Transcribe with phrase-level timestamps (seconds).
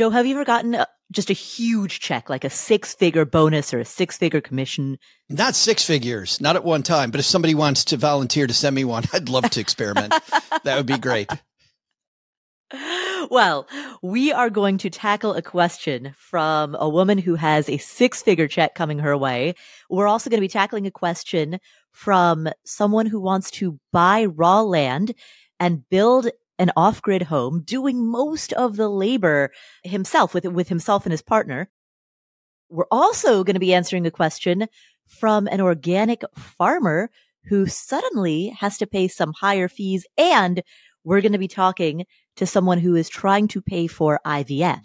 [0.00, 3.74] Joe, have you ever gotten a, just a huge check, like a six figure bonus
[3.74, 4.98] or a six figure commission?
[5.28, 8.74] Not six figures, not at one time, but if somebody wants to volunteer to send
[8.74, 10.14] me one, I'd love to experiment.
[10.64, 11.30] that would be great.
[13.30, 13.68] Well,
[14.02, 18.48] we are going to tackle a question from a woman who has a six figure
[18.48, 19.54] check coming her way.
[19.90, 21.58] We're also going to be tackling a question
[21.92, 25.14] from someone who wants to buy raw land
[25.60, 26.30] and build
[26.60, 29.50] an off grid home, doing most of the labor
[29.82, 31.70] himself with, with himself and his partner.
[32.68, 34.68] We're also going to be answering a question
[35.08, 37.10] from an organic farmer
[37.46, 40.06] who suddenly has to pay some higher fees.
[40.18, 40.62] And
[41.02, 42.04] we're going to be talking
[42.36, 44.84] to someone who is trying to pay for IVF.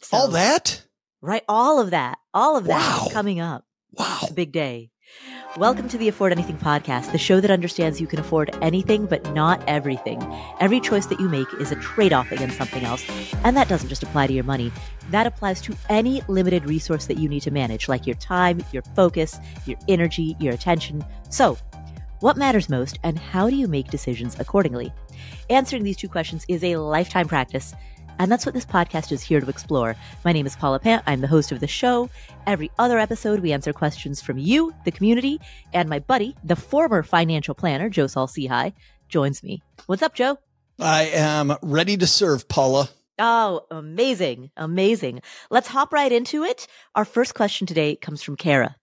[0.00, 0.86] So, all that?
[1.20, 1.42] Right.
[1.48, 2.18] All of that.
[2.32, 3.08] All of that wow.
[3.10, 3.64] coming up.
[3.92, 4.18] Wow.
[4.22, 4.90] It's a big day.
[5.56, 9.32] Welcome to the Afford Anything podcast, the show that understands you can afford anything, but
[9.32, 10.22] not everything.
[10.60, 13.08] Every choice that you make is a trade off against something else.
[13.42, 14.70] And that doesn't just apply to your money.
[15.10, 18.82] That applies to any limited resource that you need to manage, like your time, your
[18.94, 21.02] focus, your energy, your attention.
[21.30, 21.56] So,
[22.20, 24.92] what matters most and how do you make decisions accordingly?
[25.48, 27.74] Answering these two questions is a lifetime practice.
[28.18, 29.96] And that's what this podcast is here to explore.
[30.24, 31.02] My name is Paula Pant.
[31.06, 32.08] I'm the host of the show.
[32.46, 35.40] Every other episode, we answer questions from you, the community,
[35.72, 38.72] and my buddy, the former financial planner, Joe Saul-Sehy,
[39.08, 39.62] joins me.
[39.86, 40.38] What's up, Joe?
[40.80, 42.88] I am ready to serve, Paula.
[43.18, 44.50] Oh, amazing.
[44.56, 45.22] Amazing.
[45.50, 46.66] Let's hop right into it.
[46.94, 48.76] Our first question today comes from Cara.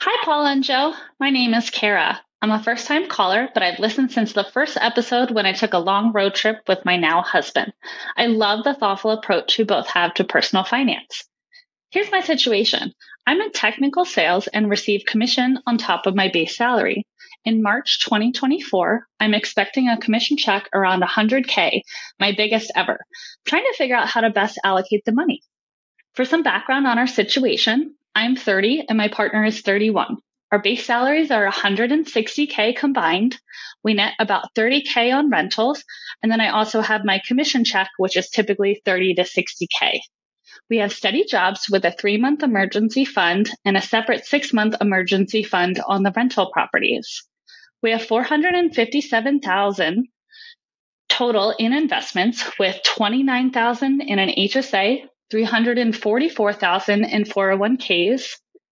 [0.00, 0.94] Hi, Paula and Joe.
[1.18, 2.20] My name is Cara.
[2.40, 5.72] I'm a first time caller, but I've listened since the first episode when I took
[5.72, 7.72] a long road trip with my now husband.
[8.16, 11.24] I love the thoughtful approach you both have to personal finance.
[11.90, 12.92] Here's my situation.
[13.26, 17.04] I'm in technical sales and receive commission on top of my base salary.
[17.44, 21.80] In March 2024, I'm expecting a commission check around 100K,
[22.20, 22.92] my biggest ever.
[22.92, 25.40] I'm trying to figure out how to best allocate the money.
[26.14, 30.18] For some background on our situation, I'm 30 and my partner is 31.
[30.50, 33.36] Our base salaries are 160K combined.
[33.84, 35.84] We net about 30K on rentals.
[36.22, 40.00] And then I also have my commission check, which is typically 30 to 60K.
[40.70, 44.76] We have steady jobs with a three month emergency fund and a separate six month
[44.80, 47.24] emergency fund on the rental properties.
[47.82, 50.08] We have 457,000
[51.08, 58.30] total in investments with 29,000 in an HSA, 344,000 in 401ks,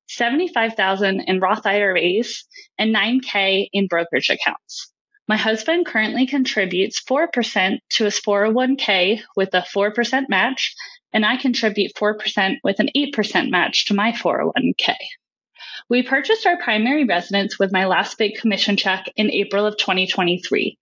[0.08, 2.44] 75,000 in Roth IRAs,
[2.78, 4.92] and 9K in brokerage accounts.
[5.28, 10.74] My husband currently contributes 4% to his 401k with a 4% match,
[11.12, 14.94] and I contribute 4% with an 8% match to my 401k.
[15.88, 20.78] We purchased our primary residence with my last big commission check in April of 2023.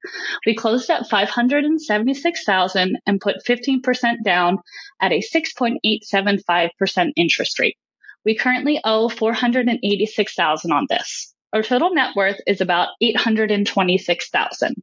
[0.47, 4.59] We closed at 576,000 and put 15% down
[5.01, 7.77] at a 6.875% interest rate.
[8.25, 11.35] We currently owe 486,000 on this.
[11.53, 14.75] Our total net worth is about 826,000.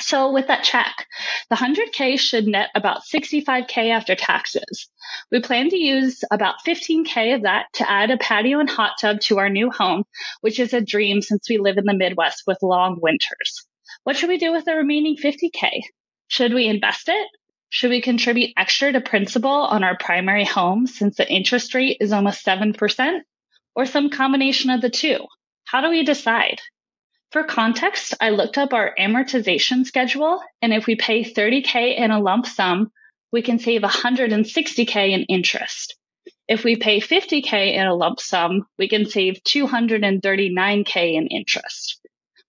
[0.00, 1.06] So with that check,
[1.50, 4.88] the 100K should net about 65K after taxes.
[5.30, 9.20] We plan to use about 15K of that to add a patio and hot tub
[9.22, 10.04] to our new home,
[10.40, 13.66] which is a dream since we live in the Midwest with long winters.
[14.04, 15.82] What should we do with the remaining 50K?
[16.28, 17.28] Should we invest it?
[17.72, 22.12] Should we contribute extra to principal on our primary home since the interest rate is
[22.12, 23.20] almost 7%?
[23.76, 25.24] Or some combination of the two?
[25.66, 26.60] How do we decide?
[27.30, 32.18] For context, I looked up our amortization schedule, and if we pay 30K in a
[32.18, 32.90] lump sum,
[33.30, 35.96] we can save 160K in interest.
[36.48, 42.00] If we pay 50K in a lump sum, we can save 239K in interest.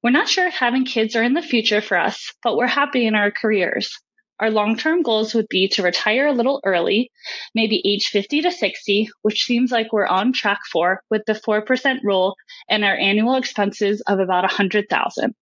[0.02, 3.06] We're not sure if having kids are in the future for us, but we're happy
[3.06, 4.00] in our careers.
[4.42, 7.12] Our long term goals would be to retire a little early,
[7.54, 12.00] maybe age 50 to 60, which seems like we're on track for with the 4%
[12.04, 12.36] rule
[12.68, 15.36] and our annual expenses of about 100,000.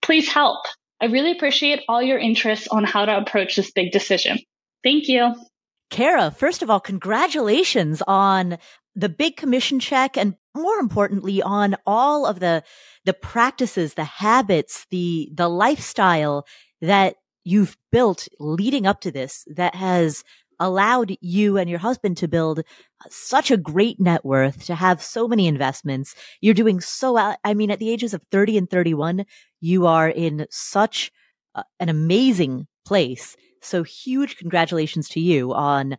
[0.00, 0.64] Please help.
[1.00, 4.38] I really appreciate all your interest on how to approach this big decision.
[4.82, 5.34] Thank you.
[5.90, 8.56] Cara, first of all, congratulations on
[8.94, 12.64] the big commission check and more importantly on all of the
[13.04, 16.46] the practices, the habits, the the lifestyle
[16.80, 17.16] that
[17.46, 20.24] you've built leading up to this that has
[20.58, 22.62] allowed you and your husband to build
[23.08, 26.16] such a great net worth, to have so many investments.
[26.40, 29.26] You're doing so, I mean, at the ages of 30 and 31,
[29.60, 31.12] you are in such
[31.78, 33.36] an amazing place.
[33.62, 35.98] So huge congratulations to you on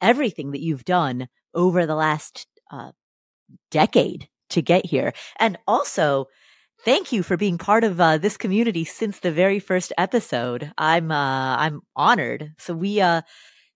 [0.00, 2.92] everything that you've done over the last uh,
[3.70, 5.12] decade to get here.
[5.38, 6.26] And also,
[6.84, 10.72] thank you for being part of uh, this community since the very first episode.
[10.78, 12.52] I'm uh, I'm honored.
[12.58, 13.22] So we uh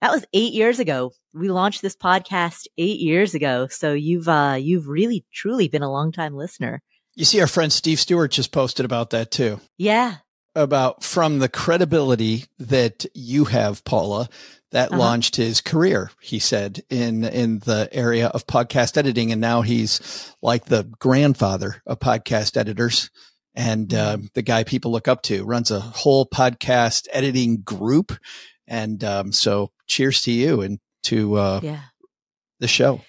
[0.01, 1.13] That was eight years ago.
[1.35, 3.67] We launched this podcast eight years ago.
[3.69, 6.81] So you've, uh, you've really truly been a long time listener.
[7.15, 9.61] You see, our friend Steve Stewart just posted about that too.
[9.77, 10.17] Yeah.
[10.55, 14.29] About from the credibility that you have, Paula,
[14.73, 14.99] that uh-huh.
[14.99, 19.33] launched his career, he said, in, in the area of podcast editing.
[19.33, 23.11] And now he's like the grandfather of podcast editors
[23.55, 28.13] and uh, the guy people look up to runs a whole podcast editing group.
[28.67, 31.81] And um, so cheers to you and to uh, yeah.
[32.61, 33.03] the show.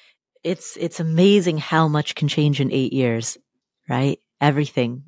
[0.44, 3.38] It's, it's amazing how much can change in eight years,
[3.88, 4.19] right?
[4.40, 5.04] Everything,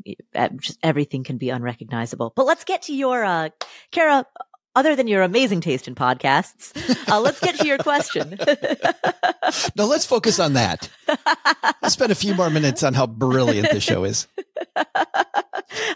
[0.57, 2.31] just everything can be unrecognizable.
[2.35, 3.49] But let's get to your, uh,
[3.91, 4.27] Cara,
[4.75, 6.73] other than your amazing taste in podcasts,
[7.09, 8.37] uh, let's get to your question.
[9.75, 10.89] no, let's focus on that.
[11.81, 14.27] Let's spend a few more minutes on how brilliant the show is.
[14.75, 14.83] oh,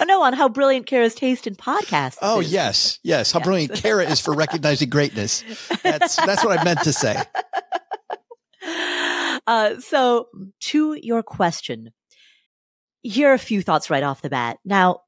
[0.06, 2.18] no, on how brilliant Cara's taste in podcasts.
[2.22, 2.52] Oh, is.
[2.52, 3.32] yes, yes.
[3.32, 3.46] How yes.
[3.46, 5.44] brilliant Cara is for recognizing greatness.
[5.84, 7.22] That's that's what I meant to say.
[9.46, 10.28] Uh, so,
[10.60, 11.94] to your question,
[13.02, 14.58] here are a few thoughts right off the bat.
[14.66, 15.04] Now,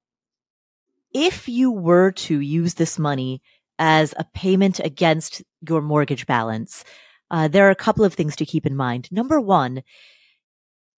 [1.13, 3.41] if you were to use this money
[3.79, 6.83] as a payment against your mortgage balance,
[7.31, 9.07] uh, there are a couple of things to keep in mind.
[9.11, 9.81] Number one,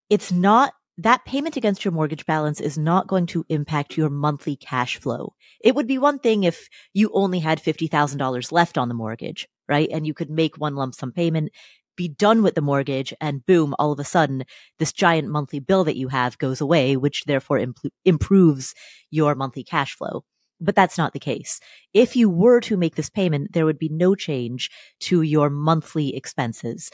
[0.10, 4.56] it's not that payment against your mortgage balance is not going to impact your monthly
[4.56, 5.34] cash flow.
[5.64, 9.90] It would be one thing if you only had $50,000 left on the mortgage, right?
[9.92, 11.52] And you could make one lump sum payment,
[11.96, 14.44] be done with the mortgage, and boom, all of a sudden,
[14.80, 18.74] this giant monthly bill that you have goes away, which therefore imp- improves
[19.10, 20.24] your monthly cash flow
[20.62, 21.60] but that's not the case.
[21.94, 24.70] If you were to make this payment, there would be no change
[25.02, 26.92] to your monthly expenses.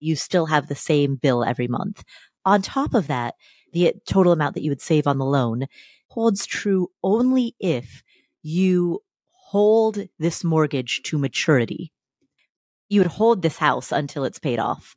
[0.00, 2.04] You still have the same bill every month.
[2.44, 3.34] On top of that,
[3.72, 5.66] the total amount that you would save on the loan
[6.08, 8.02] holds true only if
[8.42, 11.92] you hold this mortgage to maturity.
[12.88, 14.94] You would hold this house until it's paid off.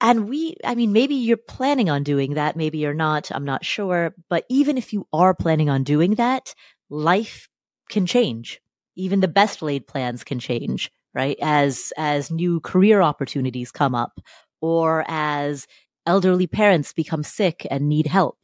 [0.00, 2.56] And we, I mean, maybe you're planning on doing that.
[2.56, 3.30] Maybe you're not.
[3.32, 4.14] I'm not sure.
[4.28, 6.54] But even if you are planning on doing that,
[6.90, 7.48] life
[7.88, 8.60] can change.
[8.94, 11.36] Even the best laid plans can change, right?
[11.40, 14.20] As, as new career opportunities come up
[14.60, 15.66] or as
[16.04, 18.38] elderly parents become sick and need help.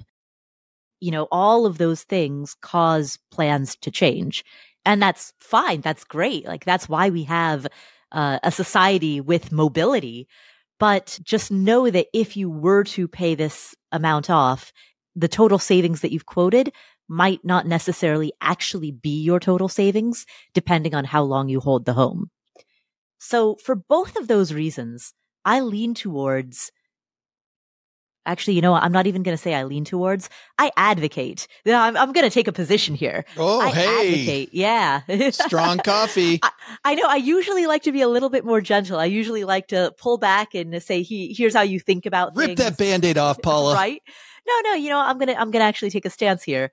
[1.00, 4.44] You know, all of those things cause plans to change.
[4.84, 5.80] And that's fine.
[5.80, 6.46] That's great.
[6.46, 7.66] Like that's why we have
[8.10, 10.28] uh, a society with mobility
[10.82, 14.72] but just know that if you were to pay this amount off,
[15.14, 16.72] the total savings that you've quoted
[17.08, 21.92] might not necessarily actually be your total savings, depending on how long you hold the
[21.92, 22.32] home.
[23.20, 25.12] So for both of those reasons,
[25.44, 26.72] I lean towards
[28.24, 30.30] Actually, you know, I'm not even going to say I lean towards.
[30.56, 31.48] I advocate.
[31.66, 33.24] I'm, I'm going to take a position here.
[33.36, 34.12] Oh, I hey.
[34.12, 34.54] Advocate.
[34.54, 35.00] Yeah.
[35.32, 36.38] Strong coffee.
[36.42, 36.50] I,
[36.84, 37.06] I, know.
[37.08, 38.98] I usually like to be a little bit more gentle.
[39.00, 42.46] I usually like to pull back and say, he, here's how you think about Rip
[42.46, 42.58] things.
[42.58, 43.74] that band-aid off, Paula.
[43.74, 44.00] right?
[44.46, 46.70] No, no, you know, I'm going to, I'm going to actually take a stance here.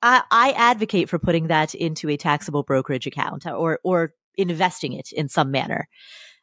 [0.00, 5.12] I, I advocate for putting that into a taxable brokerage account or, or investing it
[5.12, 5.88] in some manner.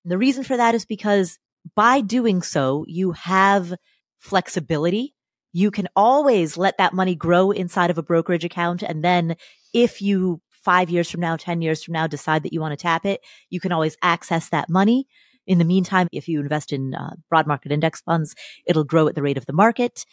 [0.04, 1.40] And the reason for that is because
[1.76, 3.74] by doing so, you have–
[4.24, 5.14] flexibility.
[5.52, 8.82] You can always let that money grow inside of a brokerage account.
[8.82, 9.36] And then
[9.74, 12.82] if you five years from now, 10 years from now, decide that you want to
[12.82, 15.08] tap it, you can always access that money.
[15.46, 18.34] In the meantime, if you invest in uh, broad market index funds,
[18.66, 20.06] it'll grow at the rate of the market,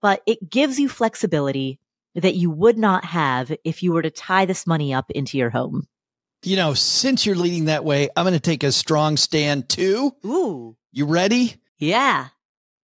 [0.00, 1.80] but it gives you flexibility
[2.14, 5.50] that you would not have if you were to tie this money up into your
[5.50, 5.88] home.
[6.44, 10.14] You know, since you're leading that way, I'm going to take a strong stand too.
[10.24, 10.76] Ooh.
[10.92, 11.56] You ready?
[11.78, 12.28] Yeah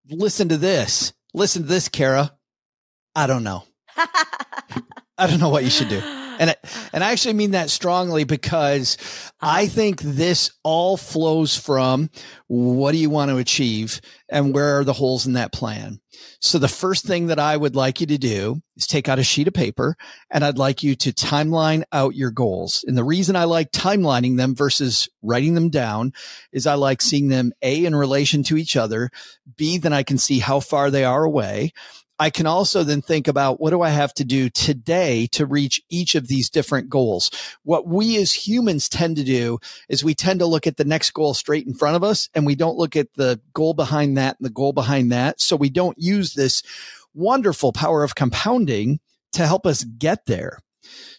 [0.08, 1.12] listen to this.
[1.32, 2.32] Listen to this, Cara.
[3.14, 3.64] I don't know.
[5.16, 6.02] I don't know what you should do.
[6.38, 6.56] And I,
[6.92, 8.96] and I actually mean that strongly because
[9.40, 9.72] I uh-huh.
[9.72, 12.10] think this all flows from
[12.48, 16.00] what do you want to achieve and where are the holes in that plan.
[16.40, 19.24] So the first thing that I would like you to do is take out a
[19.24, 19.96] sheet of paper
[20.30, 22.84] and I'd like you to timeline out your goals.
[22.86, 26.12] And the reason I like timelining them versus writing them down
[26.52, 29.10] is I like seeing them A in relation to each other,
[29.56, 31.72] B, then I can see how far they are away.
[32.18, 35.82] I can also then think about what do I have to do today to reach
[35.88, 37.30] each of these different goals?
[37.64, 41.10] What we as humans tend to do is we tend to look at the next
[41.10, 44.36] goal straight in front of us and we don't look at the goal behind that
[44.38, 45.40] and the goal behind that.
[45.40, 46.62] So we don't use this
[47.14, 49.00] wonderful power of compounding
[49.32, 50.60] to help us get there.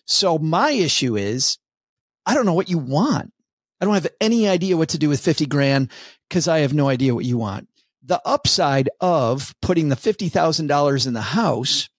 [0.05, 1.57] So my issue is
[2.25, 3.33] I don't know what you want.
[3.81, 5.91] I don't have any idea what to do with 50 grand
[6.29, 7.67] because I have no idea what you want
[8.05, 11.89] the upside of putting the $50,000 in the house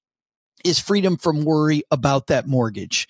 [0.64, 3.08] is freedom from worry about that mortgage.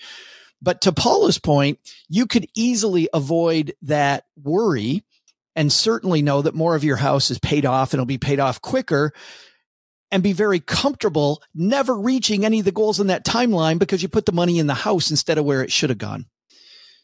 [0.63, 5.05] But to Paula's point, you could easily avoid that worry
[5.55, 8.41] and certainly know that more of your house is paid off and it'll be paid
[8.41, 9.13] off quicker
[10.11, 14.09] and be very comfortable never reaching any of the goals in that timeline because you
[14.09, 16.27] put the money in the house instead of where it should have gone.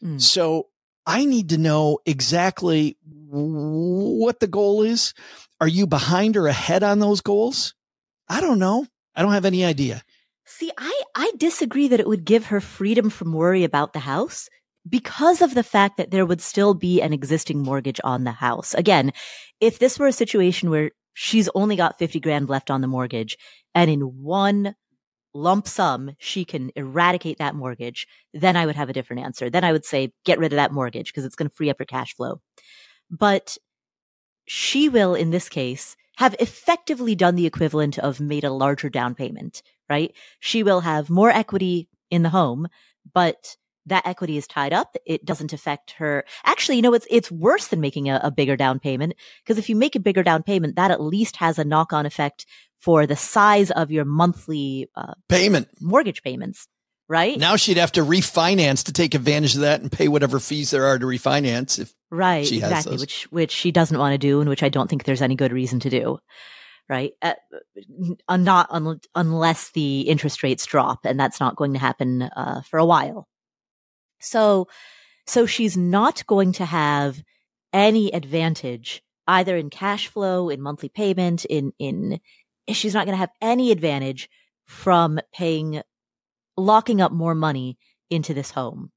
[0.03, 0.21] Mm.
[0.21, 0.67] So
[1.05, 2.97] I need to know exactly
[3.29, 5.13] what the goal is.
[5.59, 7.73] Are you behind or ahead on those goals?
[8.29, 8.87] I don't know.
[9.15, 10.03] I don't have any idea.
[10.45, 14.49] See, I, I disagree that it would give her freedom from worry about the house
[14.87, 18.73] because of the fact that there would still be an existing mortgage on the house.
[18.73, 19.13] Again,
[19.59, 23.37] if this were a situation where she's only got 50 grand left on the mortgage
[23.73, 24.75] and in one
[25.33, 29.49] lump sum she can eradicate that mortgage, then I would have a different answer.
[29.49, 31.79] Then I would say get rid of that mortgage because it's going to free up
[31.79, 32.41] her cash flow.
[33.09, 33.57] But
[34.45, 39.15] she will, in this case, have effectively done the equivalent of made a larger down
[39.15, 40.13] payment, right?
[40.39, 42.67] She will have more equity in the home,
[43.13, 44.95] but that equity is tied up.
[45.05, 46.23] It doesn't affect her.
[46.45, 49.69] Actually, you know, it's, it's worse than making a, a bigger down payment because if
[49.69, 52.45] you make a bigger down payment, that at least has a knock on effect
[52.83, 56.67] for the size of your monthly uh, payment mortgage payments.
[57.09, 60.71] Right now, she'd have to refinance to take advantage of that and pay whatever fees
[60.71, 61.77] there are to refinance.
[61.77, 65.03] If right, exactly, which which she doesn't want to do, and which I don't think
[65.03, 66.19] there's any good reason to do
[66.89, 67.13] right?
[67.21, 67.33] Uh,
[68.29, 72.77] not un- unless the interest rates drop, and that's not going to happen uh, for
[72.77, 73.27] a while.
[74.19, 74.67] So,
[75.25, 77.23] so she's not going to have
[77.71, 82.19] any advantage either in cash flow, in monthly payment, in, in,
[82.69, 84.29] she's not going to have any advantage
[84.65, 85.81] from paying,
[86.57, 87.77] locking up more money
[88.09, 88.91] into this home.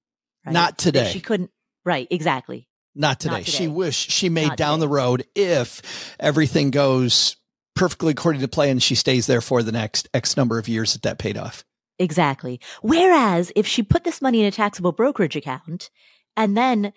[0.44, 0.52] Right?
[0.52, 1.10] Not today.
[1.10, 1.50] She couldn't,
[1.84, 2.68] right, exactly.
[2.94, 3.32] Not today.
[3.34, 3.58] Not today.
[3.58, 4.80] She wish she made Not down today.
[4.80, 7.36] the road if everything goes
[7.74, 8.70] perfectly according to plan.
[8.70, 11.64] And she stays there for the next X number of years that that paid off.
[11.98, 12.60] Exactly.
[12.82, 15.90] Whereas if she put this money in a taxable brokerage account
[16.36, 16.92] and then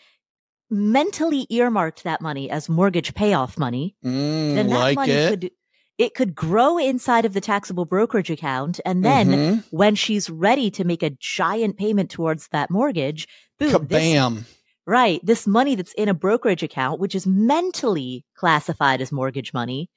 [0.70, 5.30] mentally earmarked that money as mortgage payoff money, mm, then that like money it.
[5.30, 5.52] could
[6.00, 9.76] it could grow inside of the taxable brokerage account and then mm-hmm.
[9.76, 13.28] when she's ready to make a giant payment towards that mortgage,
[13.60, 14.36] boom, Kabam.
[14.38, 14.56] This,
[14.88, 19.90] right, this money that's in a brokerage account which is mentally classified as mortgage money,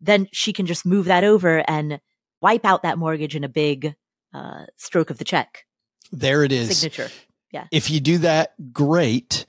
[0.00, 2.00] then she can just move that over and
[2.40, 3.96] wipe out that mortgage in a big
[4.32, 5.64] uh, stroke of the check.
[6.12, 6.78] There it is.
[6.78, 7.10] Signature.
[7.50, 7.66] Yeah.
[7.72, 9.44] If you do that, great.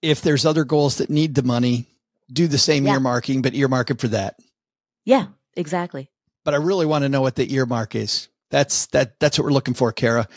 [0.00, 1.86] If there's other goals that need the money,
[2.32, 2.96] do the same yeah.
[2.96, 4.36] earmarking, but earmark it for that.
[5.08, 6.10] Yeah, exactly.
[6.44, 8.28] But I really want to know what the earmark is.
[8.50, 9.18] That's that.
[9.18, 10.28] That's what we're looking for, Cara.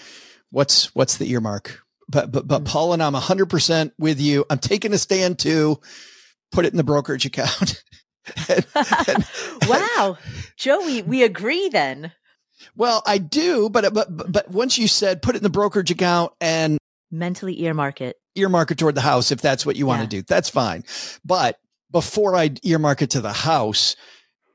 [0.49, 1.81] What's what's the earmark?
[2.07, 2.71] But but but mm-hmm.
[2.71, 4.45] Paul and I'm hundred percent with you.
[4.49, 5.81] I'm taking a stand too.
[6.53, 7.83] Put it in the brokerage account.
[8.47, 8.65] and,
[9.09, 9.25] and,
[9.67, 10.17] wow,
[10.55, 12.13] Joey, we agree then.
[12.73, 16.31] Well, I do, but but but once you said put it in the brokerage account
[16.39, 16.77] and
[17.11, 20.21] mentally earmark it, earmark it toward the house if that's what you want to do.
[20.21, 20.85] That's fine.
[21.25, 21.59] But
[21.91, 23.97] before I earmark it to the house,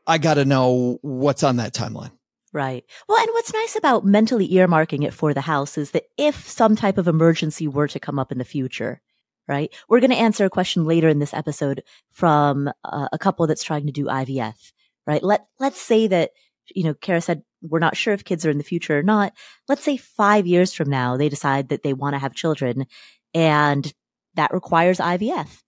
[0.06, 2.12] I got to know what's on that timeline.
[2.52, 2.84] Right.
[3.08, 6.74] Well, and what's nice about mentally earmarking it for the house is that if some
[6.74, 9.02] type of emergency were to come up in the future,
[9.48, 9.74] right?
[9.88, 11.82] We're going to answer a question later in this episode
[12.12, 14.72] from uh, a couple that's trying to do IVF,
[15.06, 15.22] right?
[15.22, 16.30] Let, let's say that,
[16.74, 19.32] you know, Cara said we're not sure if kids are in the future or not.
[19.68, 22.86] Let's say five years from now, they decide that they want to have children
[23.34, 23.92] and
[24.34, 25.62] that requires IVF.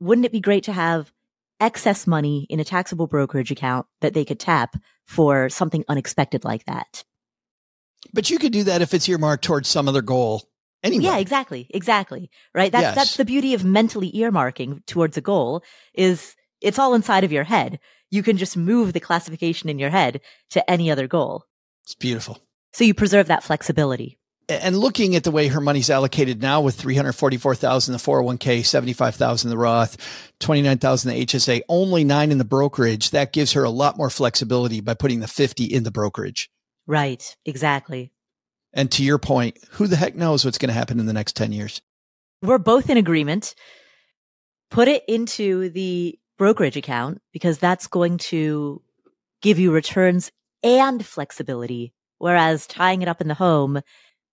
[0.00, 1.12] Wouldn't it be great to have
[1.62, 4.76] excess money in a taxable brokerage account that they could tap
[5.06, 7.04] for something unexpected like that?
[8.12, 10.42] But you could do that if it's earmarked towards some other goal
[10.82, 11.04] anyway.
[11.04, 11.68] Yeah, exactly.
[11.70, 12.30] Exactly.
[12.54, 12.72] Right.
[12.72, 12.94] That's, yes.
[12.94, 15.62] that's the beauty of mentally earmarking towards a goal
[15.94, 17.78] is it's all inside of your head
[18.12, 21.46] you can just move the classification in your head to any other goal.
[21.84, 22.38] It's beautiful.
[22.72, 24.18] So you preserve that flexibility.
[24.48, 29.56] And looking at the way her money's allocated now with 344,000 the 401k, 75,000 the
[29.56, 29.96] Roth,
[30.40, 34.80] 29,000 the HSA, only 9 in the brokerage, that gives her a lot more flexibility
[34.80, 36.50] by putting the 50 in the brokerage.
[36.86, 38.10] Right, exactly.
[38.72, 41.36] And to your point, who the heck knows what's going to happen in the next
[41.36, 41.80] 10 years?
[42.42, 43.54] We're both in agreement.
[44.70, 48.82] Put it into the brokerage account because that's going to
[49.42, 50.32] give you returns
[50.64, 51.92] and flexibility.
[52.18, 53.80] Whereas tying it up in the home,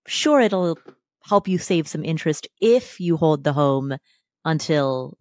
[0.07, 0.77] sure, it'll
[1.23, 3.97] help you save some interest if you hold the home
[4.45, 5.17] until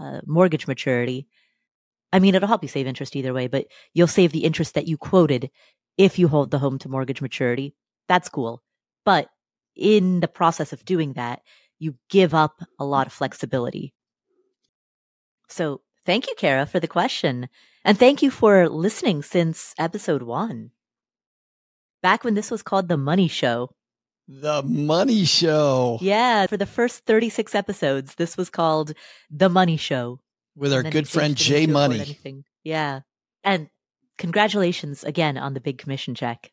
[0.00, 1.26] uh, mortgage maturity.
[2.12, 4.88] I mean, it'll help you save interest either way, but you'll save the interest that
[4.88, 5.50] you quoted
[5.96, 7.74] if you hold the home to mortgage maturity.
[8.08, 8.62] That's cool.
[9.04, 9.28] But
[9.76, 11.42] in the process of doing that,
[11.78, 13.94] you give up a lot of flexibility.
[15.48, 17.48] So Thank you, Cara, for the question.
[17.84, 20.70] And thank you for listening since episode one.
[22.02, 23.70] Back when this was called The Money Show,
[24.32, 25.98] The Money Show.
[26.00, 28.92] Yeah, for the first 36 episodes, this was called
[29.28, 30.20] The Money Show.
[30.54, 32.16] With our good friend Jay Money.
[32.62, 33.00] Yeah.
[33.42, 33.68] And
[34.18, 36.52] congratulations again on the big commission check.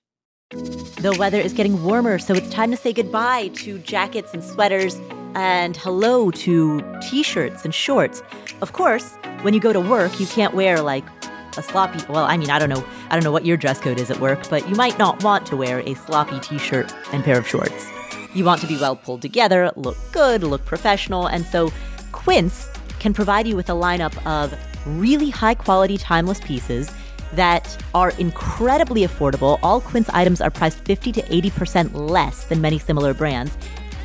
[0.50, 5.00] The weather is getting warmer, so it's time to say goodbye to jackets and sweaters
[5.36, 8.24] and hello to t shirts and shorts.
[8.62, 11.06] Of course, when you go to work, you can't wear like
[11.58, 14.00] a sloppy well i mean i don't know i don't know what your dress code
[14.00, 17.38] is at work but you might not want to wear a sloppy t-shirt and pair
[17.38, 17.90] of shorts
[18.34, 21.72] you want to be well pulled together look good look professional and so
[22.12, 26.92] quince can provide you with a lineup of really high quality timeless pieces
[27.34, 32.80] that are incredibly affordable all quince items are priced 50 to 80% less than many
[32.80, 33.58] similar brands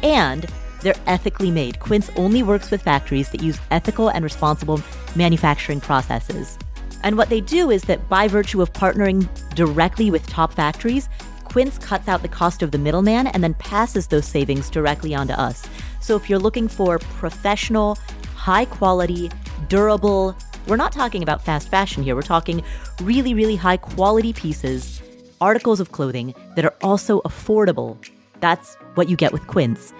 [0.03, 0.47] and
[0.83, 1.79] they're ethically made.
[1.81, 4.83] Quince only works with factories that use ethical and responsible
[5.15, 6.59] manufacturing processes.
[7.03, 11.09] And what they do is that by virtue of partnering directly with top factories,
[11.45, 15.35] Quince cuts out the cost of the middleman and then passes those savings directly onto
[15.35, 15.69] us.
[16.01, 17.99] So if you're looking for professional,
[18.35, 19.31] high quality,
[19.69, 22.63] durable, we're not talking about fast fashion here, we're talking
[23.03, 25.03] really, really high quality pieces,
[25.41, 27.99] articles of clothing that are also affordable.
[28.41, 29.93] That's what you get with Quince.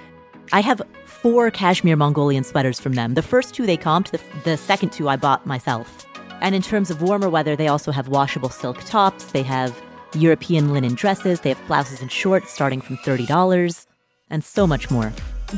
[0.53, 3.15] I have four cashmere Mongolian sweaters from them.
[3.15, 6.07] The first two they comped, the, the second two I bought myself.
[6.43, 9.27] And in terms of warmer weather, they also have washable silk tops.
[9.27, 9.81] They have
[10.15, 11.41] European linen dresses.
[11.41, 13.87] They have blouses and shorts starting from $30
[14.29, 15.13] and so much more.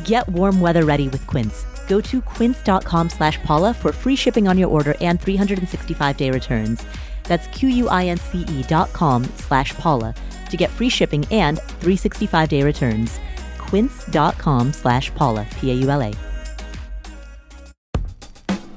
[0.04, 1.64] Get warm weather ready with Quince.
[1.88, 6.84] Go to quince.com slash Paula for free shipping on your order and 365 day returns.
[7.24, 10.14] That's Q-U-I-N-C-E dot com slash Paula
[10.50, 13.18] to get free shipping and 365 day returns.
[13.56, 16.33] Quince.com slash Paula, P-A-U-L-A.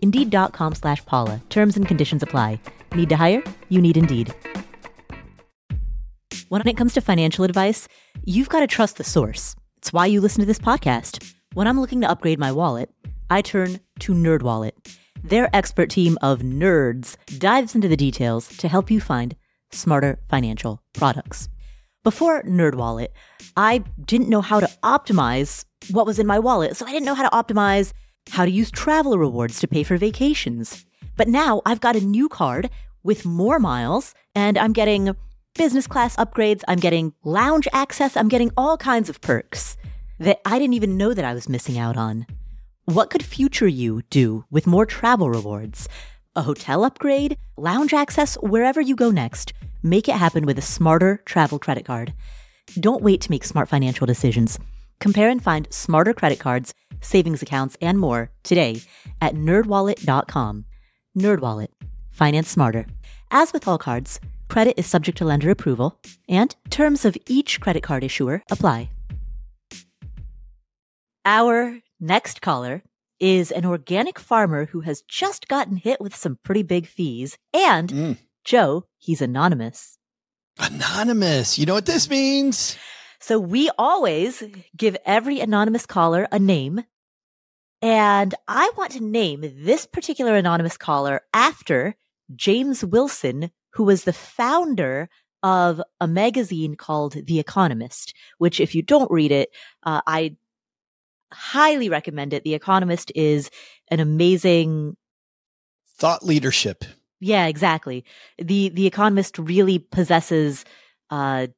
[0.00, 1.40] Indeed.com slash Paula.
[1.50, 2.60] Terms and conditions apply.
[2.94, 3.42] Need to hire?
[3.68, 4.34] You need Indeed.
[6.48, 7.88] When it comes to financial advice,
[8.24, 9.56] you've got to trust the source.
[9.78, 11.34] It's why you listen to this podcast.
[11.54, 12.90] When I'm looking to upgrade my wallet,
[13.30, 14.72] I turn to NerdWallet.
[15.24, 19.34] Their expert team of nerds dives into the details to help you find
[19.72, 21.48] smarter financial products.
[22.04, 23.08] Before NerdWallet,
[23.56, 27.14] I didn't know how to optimize what was in my wallet, so I didn't know
[27.14, 27.92] how to optimize
[28.30, 30.84] how to use travel rewards to pay for vacations.
[31.16, 32.70] But now I've got a new card
[33.02, 35.14] with more miles, and I'm getting
[35.54, 39.76] business class upgrades, I'm getting lounge access, I'm getting all kinds of perks
[40.18, 42.26] that I didn't even know that I was missing out on.
[42.84, 45.88] What could future you do with more travel rewards?
[46.34, 49.52] A hotel upgrade, lounge access, wherever you go next.
[49.82, 52.12] Make it happen with a smarter travel credit card.
[52.78, 54.58] Don't wait to make smart financial decisions.
[55.00, 58.82] Compare and find smarter credit cards, savings accounts, and more today
[59.20, 60.64] at nerdwallet.com.
[61.16, 61.68] Nerdwallet.
[62.10, 62.86] Finance smarter.
[63.30, 67.82] As with all cards, credit is subject to lender approval, and terms of each credit
[67.82, 68.90] card issuer apply.
[71.24, 72.82] Our next caller
[73.18, 77.36] is an organic farmer who has just gotten hit with some pretty big fees.
[77.52, 78.18] And mm.
[78.44, 79.98] Joe, he's anonymous.
[80.58, 81.58] Anonymous.
[81.58, 82.76] You know what this means?
[83.18, 84.42] So we always
[84.76, 86.84] give every anonymous caller a name.
[87.82, 91.94] And I want to name this particular anonymous caller after
[92.34, 95.08] James Wilson, who was the founder
[95.42, 99.50] of a magazine called The Economist, which if you don't read it,
[99.84, 100.36] uh, I
[101.32, 102.44] highly recommend it.
[102.44, 103.50] The Economist is
[103.88, 104.96] an amazing
[105.98, 106.84] thought leadership.
[107.20, 108.04] Yeah, exactly.
[108.38, 110.64] The The Economist really possesses
[111.10, 111.48] uh,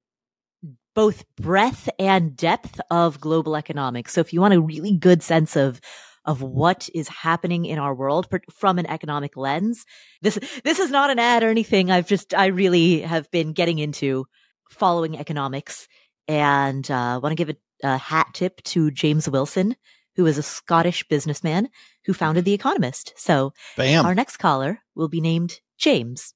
[0.98, 4.12] both breadth and depth of global economics.
[4.12, 5.80] So if you want a really good sense of
[6.24, 9.86] of what is happening in our world from an economic lens.
[10.22, 11.92] This, this is not an ad or anything.
[11.92, 14.26] I've just, I really have been getting into
[14.68, 15.86] following economics
[16.26, 19.76] and, uh, want to give a, a hat tip to James Wilson,
[20.16, 21.68] who is a Scottish businessman
[22.06, 23.14] who founded The Economist.
[23.16, 24.04] So Bam.
[24.04, 26.34] our next caller will be named James.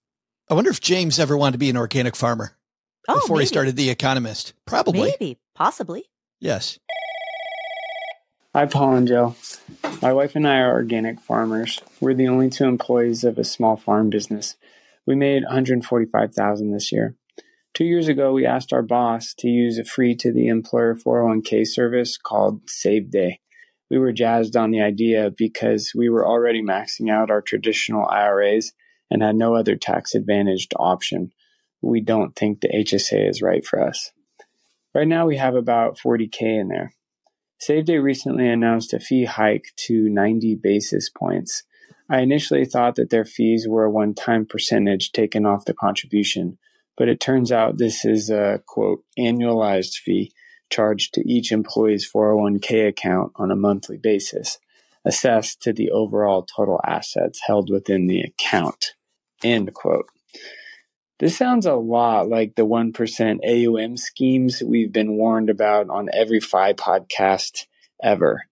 [0.48, 2.57] I wonder if James ever wanted to be an organic farmer
[3.09, 3.43] oh, before maybe.
[3.43, 4.55] he started The Economist.
[4.67, 5.11] Probably.
[5.11, 6.05] Maybe, possibly.
[6.41, 6.79] Yes.
[8.55, 9.35] Hi, Paul and Joe.
[10.03, 11.81] My wife and I are organic farmers.
[12.01, 14.57] We're the only two employees of a small farm business.
[15.07, 17.17] We made 145,000 this year.
[17.75, 21.67] Two years ago, we asked our boss to use a free to the employer 401k
[21.67, 23.38] service called SaveDay.
[23.91, 28.73] We were jazzed on the idea because we were already maxing out our traditional IRAs
[29.11, 31.33] and had no other tax advantaged option.
[31.83, 34.12] We don't think the HSA is right for us.
[34.95, 36.92] Right now, we have about 40k in there.
[37.62, 41.62] SaveDay recently announced a fee hike to 90 basis points.
[42.11, 46.59] I initially thought that their fees were a one time percentage taken off the contribution,
[46.97, 50.33] but it turns out this is a quote annualized fee
[50.71, 54.59] charged to each employee's 401k account on a monthly basis,
[55.05, 58.95] assessed to the overall total assets held within the account.
[59.45, 60.07] End quote.
[61.23, 66.41] This sounds a lot like the 1% AUM schemes we've been warned about on every
[66.41, 67.67] FI podcast
[68.03, 68.47] ever.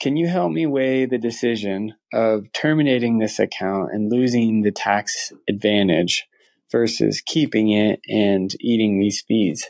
[0.00, 5.32] Can you help me weigh the decision of terminating this account and losing the tax
[5.48, 6.28] advantage
[6.70, 9.66] versus keeping it and eating these fees?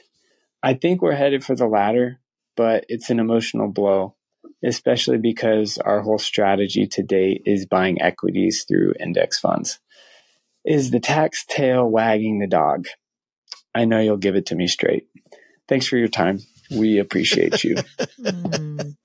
[0.62, 2.20] I think we're headed for the latter,
[2.54, 4.14] but it's an emotional blow,
[4.62, 9.80] especially because our whole strategy to date is buying equities through index funds.
[10.66, 12.86] Is the tax tail wagging the dog?
[13.74, 15.06] I know you'll give it to me straight.
[15.68, 16.40] Thanks for your time.
[16.70, 17.76] We appreciate you.
[18.20, 18.96] mm.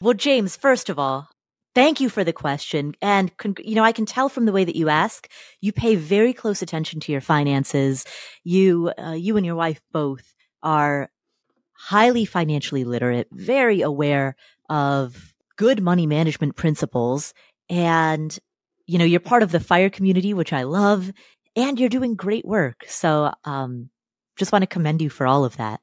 [0.00, 1.28] Well, James, first of all,
[1.74, 2.94] thank you for the question.
[3.02, 5.28] And, you know, I can tell from the way that you ask,
[5.60, 8.04] you pay very close attention to your finances.
[8.44, 11.10] You, uh, you and your wife both are
[11.72, 14.36] highly financially literate, very aware
[14.70, 17.34] of good money management principles.
[17.68, 18.38] And
[18.88, 21.12] you know, you're part of the fire community, which I love,
[21.54, 22.84] and you're doing great work.
[22.88, 23.90] So, um,
[24.36, 25.80] just want to commend you for all of that.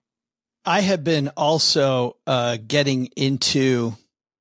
[0.65, 3.93] I have been also uh, getting into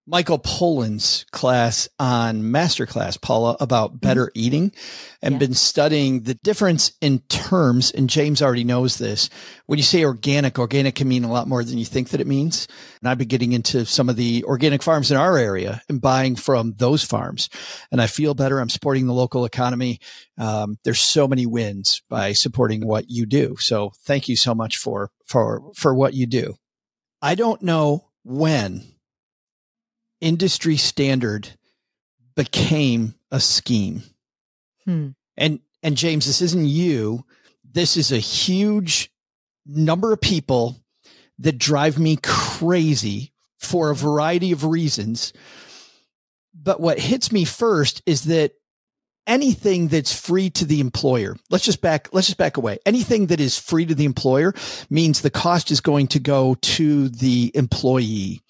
[0.06, 3.98] Michael Pollan's class on masterclass, Paula, about mm-hmm.
[3.98, 4.70] better eating
[5.22, 5.38] and yeah.
[5.38, 7.90] been studying the difference in terms.
[7.90, 9.30] And James already knows this.
[9.64, 12.26] When you say organic, organic can mean a lot more than you think that it
[12.26, 12.68] means.
[13.00, 16.36] And I've been getting into some of the organic farms in our area and buying
[16.36, 17.48] from those farms.
[17.90, 18.58] And I feel better.
[18.60, 20.00] I'm supporting the local economy.
[20.36, 23.56] Um, there's so many wins by supporting what you do.
[23.58, 26.56] So thank you so much for, for, for what you do.
[27.22, 28.93] I don't know when
[30.20, 31.50] industry standard
[32.34, 34.02] became a scheme.
[34.84, 35.10] Hmm.
[35.36, 37.24] And and James, this isn't you.
[37.70, 39.10] This is a huge
[39.66, 40.76] number of people
[41.38, 45.32] that drive me crazy for a variety of reasons.
[46.54, 48.52] But what hits me first is that
[49.26, 52.78] anything that's free to the employer, let's just back, let's just back away.
[52.86, 54.54] Anything that is free to the employer
[54.88, 58.40] means the cost is going to go to the employee.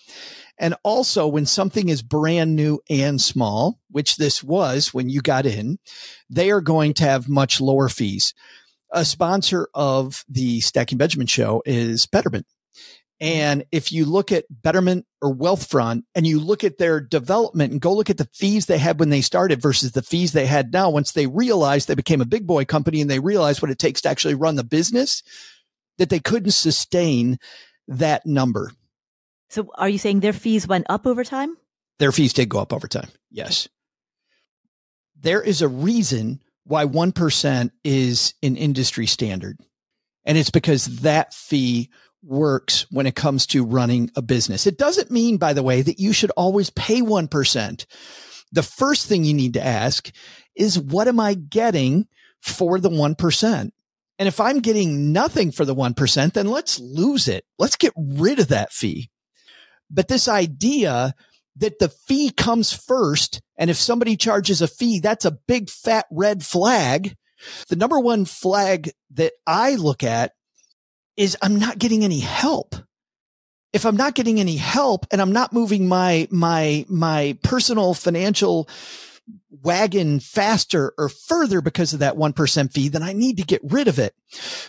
[0.58, 5.46] And also when something is brand new and small, which this was when you got
[5.46, 5.78] in,
[6.30, 8.34] they are going to have much lower fees.
[8.92, 12.46] A sponsor of the Stacking Benjamins show is Betterment.
[13.20, 17.80] And if you look at Betterment or Wealthfront and you look at their development and
[17.80, 20.72] go look at the fees they had when they started versus the fees they had
[20.72, 23.78] now, once they realized they became a big boy company and they realized what it
[23.78, 25.22] takes to actually run the business,
[25.98, 27.38] that they couldn't sustain
[27.88, 28.72] that number.
[29.54, 31.56] So are you saying their fees went up over time?
[32.00, 33.08] Their fees did go up over time.
[33.30, 33.68] Yes.
[35.20, 39.60] There is a reason why 1% is an industry standard.
[40.24, 41.90] And it's because that fee
[42.20, 44.66] works when it comes to running a business.
[44.66, 47.86] It doesn't mean, by the way, that you should always pay 1%.
[48.50, 50.10] The first thing you need to ask
[50.56, 52.08] is what am I getting
[52.42, 53.70] for the 1%?
[54.18, 57.44] And if I'm getting nothing for the 1%, then let's lose it.
[57.56, 59.10] Let's get rid of that fee.
[59.90, 61.14] But this idea
[61.56, 66.06] that the fee comes first, and if somebody charges a fee, that's a big fat
[66.10, 67.16] red flag.
[67.68, 70.32] The number one flag that I look at
[71.16, 72.74] is I'm not getting any help.
[73.72, 78.68] If I'm not getting any help and I'm not moving my, my, my personal financial
[79.50, 83.88] wagon faster or further because of that 1% fee, then I need to get rid
[83.88, 84.14] of it.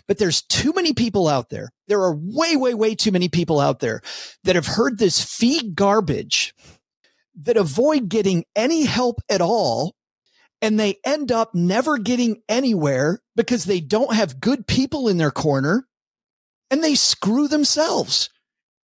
[0.07, 1.71] But there's too many people out there.
[1.87, 4.01] There are way, way, way too many people out there
[4.43, 6.53] that have heard this fee garbage
[7.41, 9.95] that avoid getting any help at all.
[10.61, 15.31] And they end up never getting anywhere because they don't have good people in their
[15.31, 15.85] corner
[16.71, 18.29] and they screw themselves.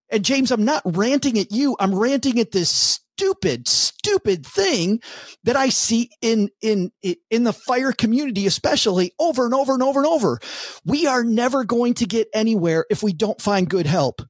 [0.10, 1.78] And James, I'm not ranting at you.
[1.80, 5.02] I'm ranting at this stupid, stupid thing
[5.44, 6.92] that I see in, in,
[7.30, 10.40] in the fire community, especially over and over and over and over.
[10.86, 14.22] We are never going to get anywhere if we don't find good help.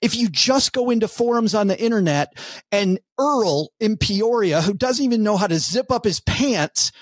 [0.00, 2.32] If you just go into forums on the internet
[2.72, 6.92] and Earl in Peoria, who doesn't even know how to zip up his pants,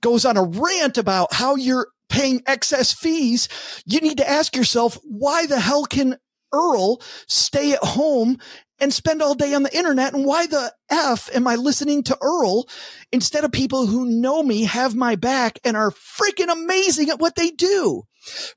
[0.00, 3.48] goes on a rant about how you're paying excess fees,
[3.84, 6.16] you need to ask yourself, why the hell can
[6.52, 8.38] Earl stay at home
[8.82, 10.12] and spend all day on the internet?
[10.12, 12.68] And why the F am I listening to Earl
[13.10, 17.36] instead of people who know me, have my back and are freaking amazing at what
[17.36, 18.02] they do?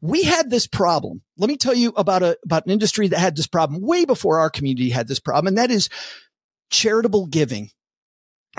[0.01, 1.21] We had this problem.
[1.38, 4.39] Let me tell you about a, about an industry that had this problem way before
[4.39, 5.47] our community had this problem.
[5.47, 5.89] And that is
[6.69, 7.69] charitable giving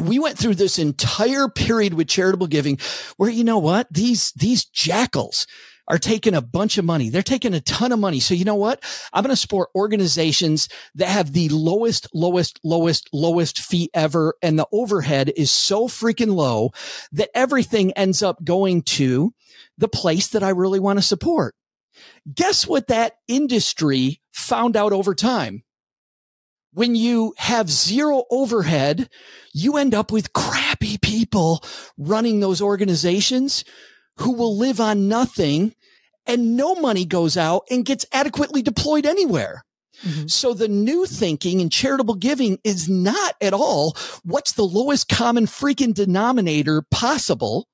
[0.03, 2.79] we went through this entire period with charitable giving
[3.17, 3.89] where, you know what?
[3.91, 5.47] These, these jackals
[5.89, 7.11] are taking a bunch of money.
[7.11, 8.21] They're taking a ton of money.
[8.21, 8.83] So you know what?
[9.13, 14.35] I'm going to support organizations that have the lowest, lowest, lowest, lowest fee ever.
[14.43, 16.73] And the overhead is so freaking low
[17.13, 19.33] that everything ends up going to
[19.79, 21.55] the place that I really want to support.
[22.33, 25.63] Guess what that industry found out over time?
[26.73, 29.09] When you have zero overhead,
[29.55, 31.65] you end up with crappy people
[31.97, 33.65] running those organizations
[34.19, 35.75] who will live on nothing
[36.27, 39.65] and no money goes out and gets adequately deployed anywhere.
[40.03, 40.27] Mm-hmm.
[40.27, 45.47] So the new thinking in charitable giving is not at all what's the lowest common
[45.47, 47.67] freaking denominator possible.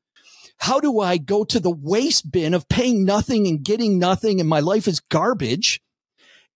[0.59, 4.49] How do I go to the waste bin of paying nothing and getting nothing and
[4.49, 5.81] my life is garbage?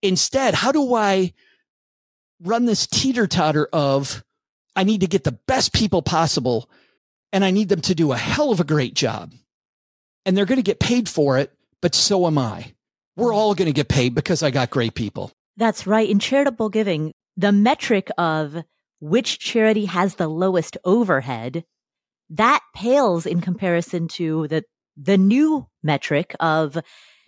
[0.02, 1.32] Instead, how do I
[2.40, 4.22] run this teeter totter of
[4.76, 6.70] I need to get the best people possible
[7.32, 9.32] and I need them to do a hell of a great job
[10.26, 12.74] and they're going to get paid for it, but so am I.
[13.16, 15.32] We're all going to get paid because I got great people.
[15.56, 16.08] That's right.
[16.08, 18.62] In charitable giving, the metric of
[19.00, 21.64] which charity has the lowest overhead,
[22.28, 24.64] that pales in comparison to the,
[24.96, 26.76] the new metric of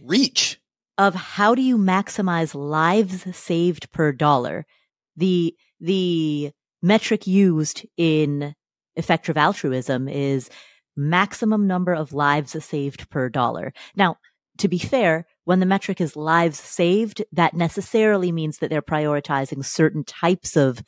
[0.01, 0.61] reach
[0.99, 4.67] of how do you maximize lives saved per dollar?
[5.17, 6.51] The, the
[6.83, 8.55] metric used in
[8.97, 10.51] effective altruism is
[10.99, 13.73] maximum number of lives saved per dollar.
[13.97, 14.17] Now,
[14.59, 19.65] to be fair, when the metric is lives saved, that necessarily means that they're prioritizing
[19.65, 20.83] certain types of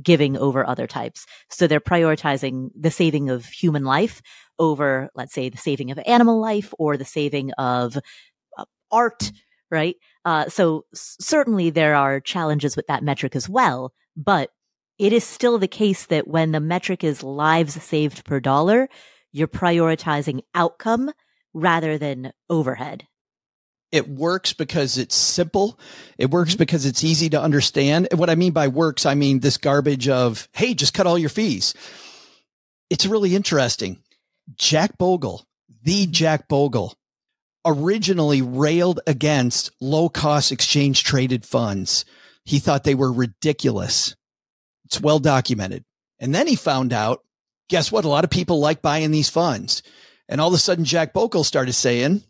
[0.00, 1.26] giving over other types.
[1.50, 4.22] So they're prioritizing the saving of human life
[4.58, 7.96] over, let's say, the saving of animal life or the saving of
[8.56, 9.32] uh, art,
[9.70, 9.96] right?
[10.24, 14.50] Uh, so certainly there are challenges with that metric as well, but
[14.98, 18.88] it is still the case that when the metric is lives saved per dollar,
[19.32, 21.10] you're prioritizing outcome
[21.54, 23.06] rather than overhead.
[23.90, 25.78] It works because it's simple.
[26.18, 26.58] It works mm-hmm.
[26.58, 28.08] because it's easy to understand.
[28.10, 31.18] And what I mean by works, I mean this garbage of, hey, just cut all
[31.18, 31.74] your fees.
[32.90, 34.02] It's really interesting.
[34.56, 35.46] Jack Bogle,
[35.82, 36.12] the mm-hmm.
[36.12, 36.94] Jack Bogle,
[37.64, 42.04] originally railed against low cost exchange traded funds.
[42.44, 44.14] He thought they were ridiculous.
[44.84, 45.84] It's well documented.
[46.18, 47.22] And then he found out
[47.68, 48.04] guess what?
[48.04, 49.82] A lot of people like buying these funds.
[50.28, 52.22] And all of a sudden, Jack Bogle started saying,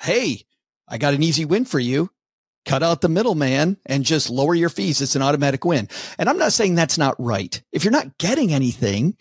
[0.00, 0.42] Hey,
[0.88, 2.10] I got an easy win for you.
[2.64, 5.02] Cut out the middleman and just lower your fees.
[5.02, 5.88] It's an automatic win.
[6.18, 7.62] And I'm not saying that's not right.
[7.72, 9.16] If you're not getting anything,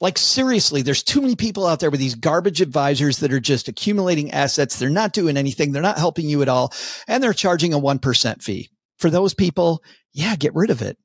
[0.00, 3.68] like seriously, there's too many people out there with these garbage advisors that are just
[3.68, 4.78] accumulating assets.
[4.78, 5.72] They're not doing anything.
[5.72, 6.72] They're not helping you at all.
[7.06, 8.70] And they're charging a 1% fee.
[8.98, 10.96] For those people, yeah, get rid of it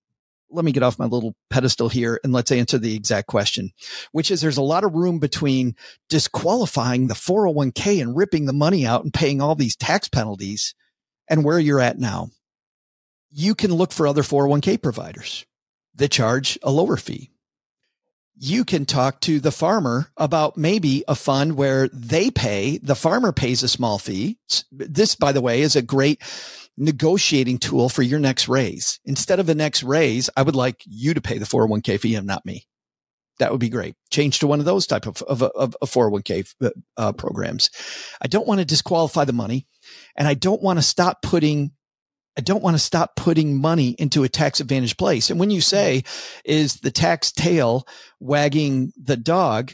[0.52, 3.72] let me get off my little pedestal here and let's answer the exact question,
[4.12, 5.76] which is there's a lot of room between
[6.10, 10.76] disqualifying the 401k and ripping the money out and paying all these tax penalties
[11.30, 12.30] and where you're at now.
[13.32, 15.46] You can look for other 401k providers
[15.96, 17.32] that charge a lower fee.
[18.44, 23.32] You can talk to the farmer about maybe a fund where they pay, the farmer
[23.32, 24.40] pays a small fee.
[24.72, 26.20] This, by the way, is a great
[26.76, 29.00] negotiating tool for your next raise.
[29.06, 32.26] Instead of the next raise, I would like you to pay the 401k fee and
[32.26, 32.66] not me.
[33.38, 33.94] That would be great.
[34.10, 37.70] Change to one of those type of, of, of, of 401k uh, uh, programs.
[38.24, 39.68] I don't want to disqualify the money
[40.16, 41.74] and I don't want to stop putting
[42.38, 45.30] I don't want to stop putting money into a tax advantage place.
[45.30, 45.76] And when you mm-hmm.
[45.76, 46.04] say,
[46.46, 47.86] is the tax tail
[48.20, 49.74] wagging the dog?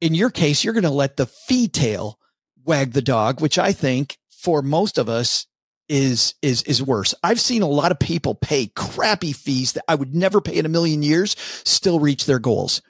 [0.00, 2.18] In your case, you're going to let the fee tail
[2.64, 5.46] wag the dog, which I think for most of us
[5.88, 7.14] is, is, is worse.
[7.22, 10.66] I've seen a lot of people pay crappy fees that I would never pay in
[10.66, 12.80] a million years, still reach their goals.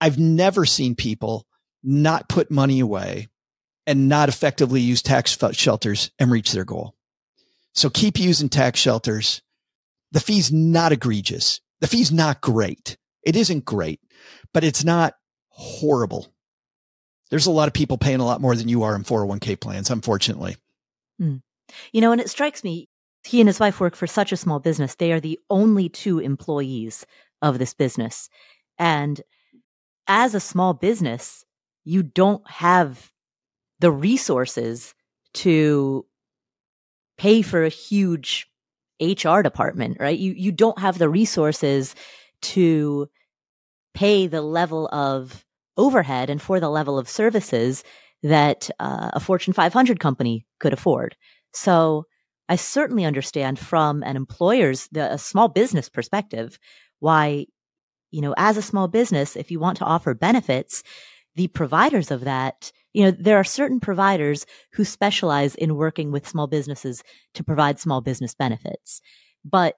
[0.00, 1.46] I've never seen people
[1.82, 3.28] not put money away
[3.86, 6.95] and not effectively use tax shelters and reach their goal.
[7.76, 9.42] So keep using tax shelters.
[10.12, 11.60] The fee's not egregious.
[11.80, 12.96] The fee's not great.
[13.22, 14.00] It isn't great,
[14.54, 15.14] but it's not
[15.48, 16.32] horrible.
[17.30, 19.90] There's a lot of people paying a lot more than you are in 401k plans,
[19.90, 20.56] unfortunately.
[21.20, 21.42] Mm.
[21.92, 22.88] You know, and it strikes me,
[23.24, 24.94] he and his wife work for such a small business.
[24.94, 27.04] They are the only two employees
[27.42, 28.30] of this business.
[28.78, 29.20] And
[30.06, 31.44] as a small business,
[31.84, 33.10] you don't have
[33.80, 34.94] the resources
[35.34, 36.06] to
[37.18, 38.48] pay for a huge
[39.00, 40.18] HR department, right?
[40.18, 41.94] You you don't have the resources
[42.42, 43.08] to
[43.94, 45.44] pay the level of
[45.76, 47.84] overhead and for the level of services
[48.22, 51.16] that uh, a Fortune 500 company could afford.
[51.52, 52.04] So
[52.48, 56.58] I certainly understand from an employer's, the, a small business perspective,
[57.00, 57.46] why,
[58.10, 60.82] you know, as a small business, if you want to offer benefits,
[61.34, 66.26] the providers of that you know, there are certain providers who specialize in working with
[66.26, 67.02] small businesses
[67.34, 69.02] to provide small business benefits.
[69.44, 69.74] But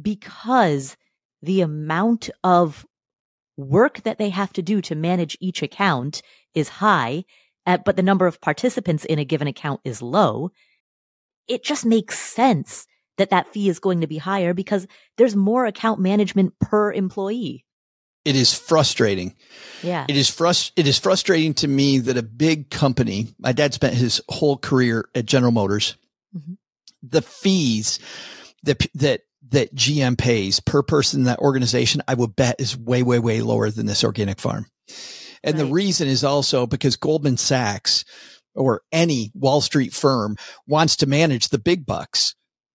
[0.00, 0.96] because
[1.42, 2.86] the amount of
[3.56, 6.22] work that they have to do to manage each account
[6.54, 7.24] is high,
[7.64, 10.52] but the number of participants in a given account is low,
[11.48, 12.86] it just makes sense
[13.18, 17.63] that that fee is going to be higher because there's more account management per employee
[18.24, 19.34] it is frustrating.
[19.82, 20.06] Yeah.
[20.08, 23.94] It is frust- it is frustrating to me that a big company, my dad spent
[23.94, 25.96] his whole career at General Motors.
[26.34, 26.54] Mm-hmm.
[27.02, 27.98] The fees
[28.62, 33.02] that that that GM pays per person in that organization, I would bet is way,
[33.02, 34.66] way, way lower than this organic farm.
[35.42, 35.64] And right.
[35.64, 38.04] the reason is also because Goldman Sachs
[38.54, 42.34] or any Wall Street firm wants to manage the big bucks.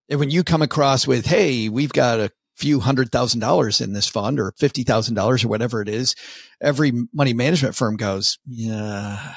[0.09, 3.93] And when you come across with, Hey, we've got a few hundred thousand dollars in
[3.93, 6.15] this fund or fifty thousand dollars or whatever it is,
[6.61, 9.33] every money management firm goes, yeah,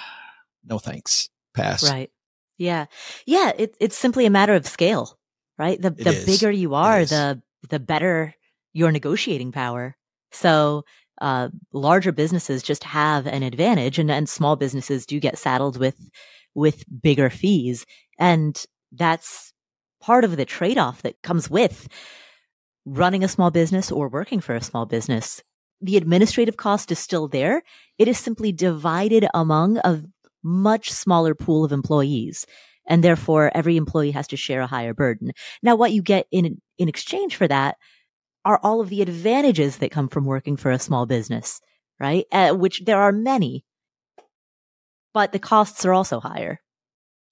[0.64, 1.88] no thanks, pass.
[1.88, 2.10] Right.
[2.58, 2.86] Yeah.
[3.24, 3.52] Yeah.
[3.56, 5.18] It, it's simply a matter of scale,
[5.56, 5.80] right?
[5.80, 6.26] The it the is.
[6.26, 8.34] bigger you are, the the better
[8.72, 9.96] your negotiating power.
[10.32, 10.84] So
[11.20, 16.10] uh, larger businesses just have an advantage, and, and small businesses do get saddled with
[16.54, 17.86] with bigger fees,
[18.18, 19.52] and that's
[20.00, 21.88] part of the trade off that comes with
[22.84, 25.42] running a small business or working for a small business.
[25.80, 27.62] The administrative cost is still there.
[27.98, 30.02] It is simply divided among a
[30.42, 32.46] much smaller pool of employees.
[32.88, 35.32] And therefore every employee has to share a higher burden.
[35.62, 37.76] Now, what you get in, in exchange for that
[38.44, 41.60] are all of the advantages that come from working for a small business,
[42.00, 42.26] right?
[42.32, 43.64] Uh, which there are many,
[45.14, 46.60] but the costs are also higher.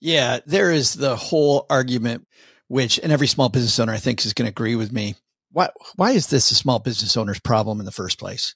[0.01, 2.29] Yeah, there is the whole argument,
[2.69, 5.17] which, and every small business owner I think is going to agree with me
[5.53, 8.55] why why is this a small business owner's problem in the first place?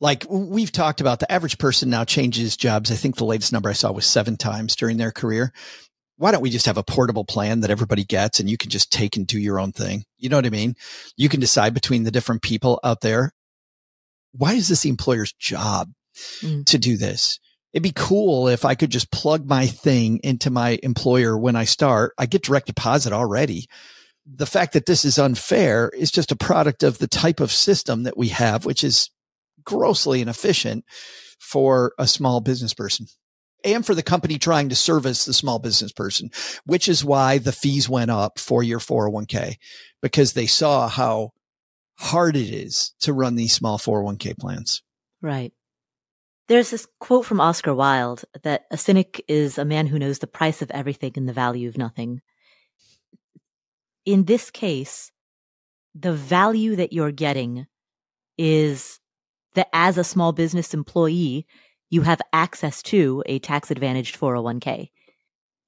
[0.00, 2.90] Like we've talked about, the average person now changes jobs.
[2.90, 5.52] I think the latest number I saw was seven times during their career.
[6.16, 8.92] Why don't we just have a portable plan that everybody gets and you can just
[8.92, 10.04] take and do your own thing?
[10.18, 10.74] You know what I mean?
[11.16, 13.32] You can decide between the different people out there.
[14.32, 15.92] Why is this the employer's job
[16.40, 16.66] mm.
[16.66, 17.38] to do this?
[17.72, 21.64] It'd be cool if I could just plug my thing into my employer when I
[21.64, 22.12] start.
[22.18, 23.66] I get direct deposit already
[24.26, 28.04] the fact that this is unfair is just a product of the type of system
[28.04, 29.10] that we have, which is
[29.64, 30.84] grossly inefficient
[31.38, 33.06] for a small business person
[33.64, 36.30] and for the company trying to service the small business person,
[36.64, 39.56] which is why the fees went up for your 401k
[40.00, 41.30] because they saw how
[41.98, 44.82] hard it is to run these small 401k plans.
[45.20, 45.52] Right.
[46.48, 50.26] There's this quote from Oscar Wilde that a cynic is a man who knows the
[50.26, 52.20] price of everything and the value of nothing
[54.04, 55.10] in this case,
[55.94, 57.66] the value that you're getting
[58.38, 58.98] is
[59.54, 61.46] that as a small business employee,
[61.90, 64.88] you have access to a tax advantaged 401k.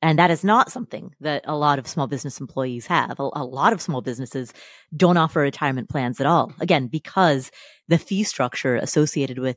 [0.01, 3.18] And that is not something that a lot of small business employees have.
[3.18, 4.53] A, a, lot of small businesses
[4.95, 6.53] don't offer retirement plans at all.
[6.61, 7.51] Again, because
[7.89, 9.57] the fee structure associated with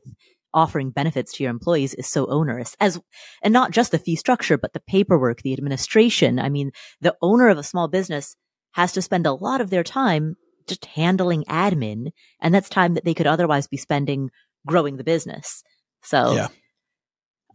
[0.54, 2.98] offering benefits to your employees is so onerous as,
[3.42, 6.38] and not just the fee structure, but the paperwork, the administration.
[6.38, 6.70] I mean,
[7.00, 8.34] the owner of a small business
[8.72, 10.36] has to spend a lot of their time
[10.68, 12.12] just handling admin.
[12.40, 14.30] And that's time that they could otherwise be spending
[14.66, 15.62] growing the business.
[16.02, 16.48] So, yeah.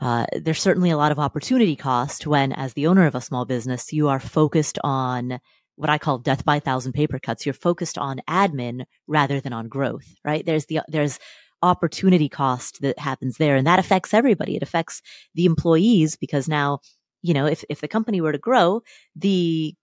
[0.02, 3.46] uh, there's certainly a lot of opportunity cost when, as the owner of a small
[3.46, 5.40] business, you are focused on
[5.76, 7.46] what I call death by a thousand paper cuts.
[7.46, 10.46] You're focused on admin rather than on growth, right?
[10.46, 11.20] There's the, there's
[11.62, 14.56] opportunity cost that happens there and that affects everybody.
[14.56, 15.02] It affects
[15.34, 16.80] the employees because now,
[17.22, 18.82] you know, if, if the company were to grow,
[19.16, 19.74] the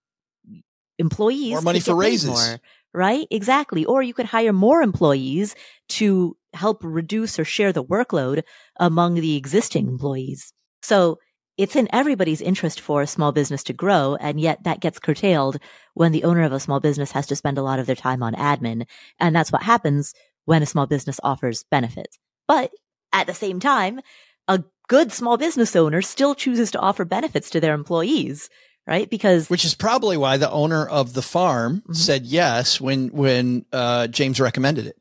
[1.00, 2.28] employees more money for raises.
[2.28, 2.60] More,
[2.94, 3.26] right?
[3.30, 3.84] Exactly.
[3.84, 5.56] Or you could hire more employees
[5.90, 8.42] to help reduce or share the workload
[8.78, 10.52] among the existing employees.
[10.82, 11.18] So
[11.56, 14.16] it's in everybody's interest for a small business to grow.
[14.20, 15.58] And yet that gets curtailed
[15.94, 18.22] when the owner of a small business has to spend a lot of their time
[18.22, 18.86] on admin.
[19.18, 20.14] And that's what happens
[20.46, 22.18] when a small business offers benefits.
[22.48, 22.70] But
[23.12, 24.00] at the same time,
[24.48, 28.48] a good small business owner still chooses to offer benefits to their employees
[28.86, 29.08] right?
[29.08, 31.92] Because which is probably why the owner of the farm mm-hmm.
[31.92, 34.96] said yes when when uh, James recommended it.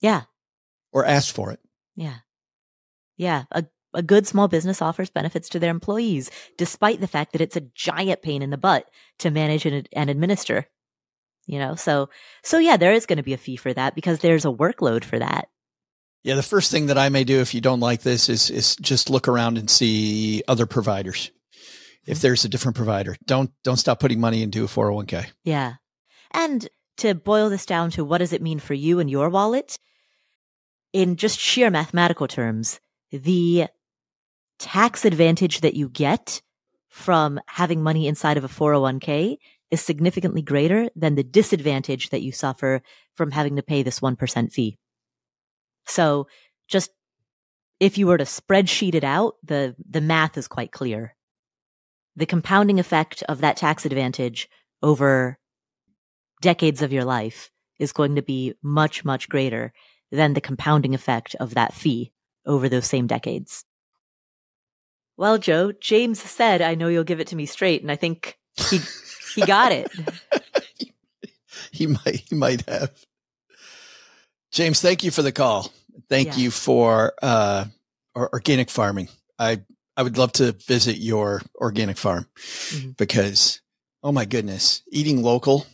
[0.00, 0.22] Yeah,
[0.92, 1.60] or asked for it.
[1.96, 2.18] Yeah,
[3.16, 3.44] yeah.
[3.50, 3.64] A
[3.94, 7.62] a good small business offers benefits to their employees, despite the fact that it's a
[7.74, 10.66] giant pain in the butt to manage and, and administer.
[11.46, 12.10] You know, so
[12.42, 15.04] so yeah, there is going to be a fee for that because there's a workload
[15.04, 15.48] for that.
[16.22, 18.76] Yeah, the first thing that I may do if you don't like this is is
[18.76, 21.30] just look around and see other providers
[22.08, 23.16] if there's a different provider.
[23.26, 25.26] Don't don't stop putting money into a 401k.
[25.44, 25.74] Yeah.
[26.32, 29.78] And to boil this down to what does it mean for you and your wallet?
[30.92, 32.80] In just sheer mathematical terms,
[33.12, 33.66] the
[34.58, 36.40] tax advantage that you get
[36.88, 39.36] from having money inside of a 401k
[39.70, 42.80] is significantly greater than the disadvantage that you suffer
[43.14, 44.78] from having to pay this 1% fee.
[45.86, 46.26] So
[46.66, 46.90] just
[47.78, 51.14] if you were to spreadsheet it out, the, the math is quite clear
[52.18, 54.48] the compounding effect of that tax advantage
[54.82, 55.38] over
[56.42, 57.48] decades of your life
[57.78, 59.72] is going to be much, much greater
[60.10, 62.12] than the compounding effect of that fee
[62.44, 63.64] over those same decades.
[65.16, 67.82] Well, Joe, James said, I know you'll give it to me straight.
[67.82, 68.36] And I think
[68.68, 68.80] he,
[69.34, 69.88] he got it.
[71.70, 72.90] he might, he might have.
[74.50, 75.72] James, thank you for the call.
[76.08, 76.36] Thank yeah.
[76.36, 77.66] you for, uh,
[78.16, 79.08] organic farming.
[79.38, 79.60] I
[79.98, 82.90] I would love to visit your organic farm mm-hmm.
[82.92, 83.60] because,
[84.04, 85.66] oh my goodness, eating local,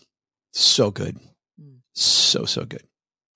[0.55, 1.19] so good.
[1.61, 1.81] Mm.
[1.93, 2.83] So, so good.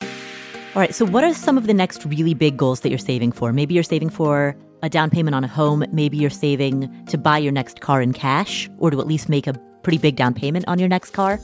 [0.00, 0.94] All right.
[0.94, 3.52] So, what are some of the next really big goals that you're saving for?
[3.52, 5.84] Maybe you're saving for a down payment on a home.
[5.92, 9.46] Maybe you're saving to buy your next car in cash or to at least make
[9.46, 11.38] a pretty big down payment on your next car.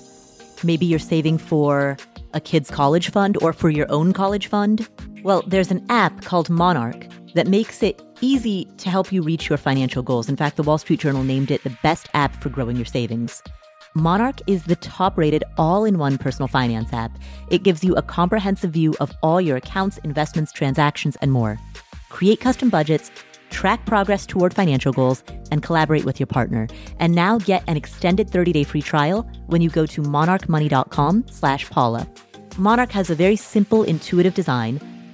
[0.62, 1.98] Maybe you're saving for
[2.32, 4.88] a kid's college fund or for your own college fund.
[5.22, 9.58] Well, there's an app called Monarch that makes it easy to help you reach your
[9.58, 10.28] financial goals.
[10.28, 13.42] In fact, the Wall Street Journal named it the best app for growing your savings.
[13.96, 17.16] Monarch is the top rated all in one personal finance app.
[17.48, 21.60] It gives you a comprehensive view of all your accounts, investments, transactions, and more.
[22.08, 23.12] Create custom budgets,
[23.50, 25.22] track progress toward financial goals,
[25.52, 26.66] and collaborate with your partner.
[26.98, 32.08] And now get an extended 30-day free trial when you go to monarchmoney.com slash Paula.
[32.58, 34.80] Monarch has a very simple, intuitive design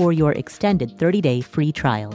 [0.00, 2.10] for your extended 30-day free trial.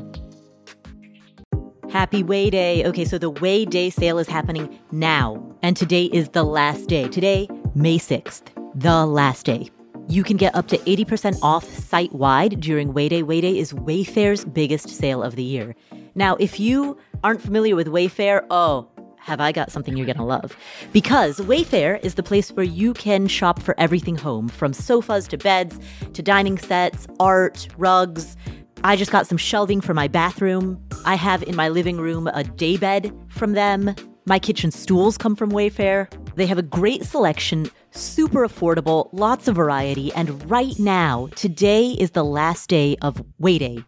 [1.91, 2.83] Happy Way Day.
[2.83, 7.07] Okay, so the Way Day sale is happening now, and today is the last day.
[7.07, 9.69] Today, May 6th, the last day.
[10.07, 13.21] You can get up to 80% off site wide during Way Day.
[13.21, 15.75] Way Day is Wayfair's biggest sale of the year.
[16.15, 18.89] Now, if you aren't familiar with Wayfair, oh,
[19.25, 20.55] have I got something you're going to love?
[20.93, 25.37] Because Wayfair is the place where you can shop for everything home, from sofas to
[25.37, 25.79] beds
[26.13, 28.37] to dining sets, art, rugs.
[28.83, 30.79] I just got some shelving for my bathroom.
[31.05, 33.95] I have in my living room a daybed from them.
[34.27, 36.07] My kitchen stools come from Wayfair.
[36.35, 42.11] They have a great selection, super affordable, lots of variety, and right now, today is
[42.11, 43.83] the last day of Wayday,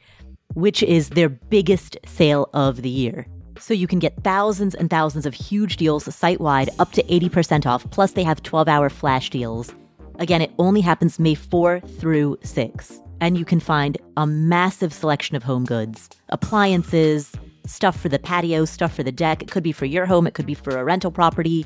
[0.56, 3.28] which is their biggest sale of the year.
[3.60, 7.66] So you can get thousands and thousands of huge deals site wide up to 80%
[7.66, 7.89] off.
[7.91, 9.74] Plus, they have 12 hour flash deals.
[10.20, 13.01] Again, it only happens May 4 through 6.
[13.20, 17.32] And you can find a massive selection of home goods, appliances,
[17.66, 19.41] stuff for the patio, stuff for the deck.
[19.41, 21.66] It could be for your home, it could be for a rental property.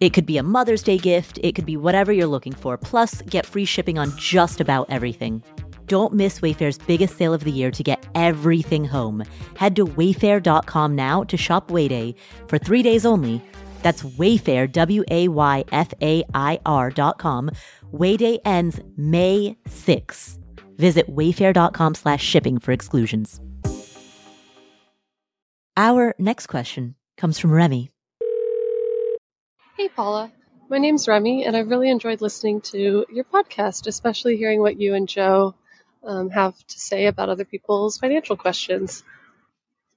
[0.00, 2.78] It could be a Mother's Day gift, it could be whatever you're looking for.
[2.78, 5.42] Plus, get free shipping on just about everything.
[5.90, 9.24] Don't miss Wayfair's biggest sale of the year to get everything home.
[9.56, 12.14] Head to wayfair.com now to shop Wayday
[12.46, 13.42] for three days only.
[13.82, 17.50] That's Wayfair, W A Y F A I R.com.
[17.92, 20.38] Wayday ends May 6.
[20.76, 23.40] Visit wayfair.com slash shipping for exclusions.
[25.76, 27.90] Our next question comes from Remy.
[29.76, 30.30] Hey, Paula.
[30.68, 34.94] My name's Remy, and I've really enjoyed listening to your podcast, especially hearing what you
[34.94, 35.56] and Joe
[36.04, 39.02] um, have to say about other people's financial questions.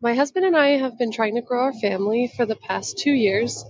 [0.01, 3.11] My husband and I have been trying to grow our family for the past two
[3.11, 3.65] years,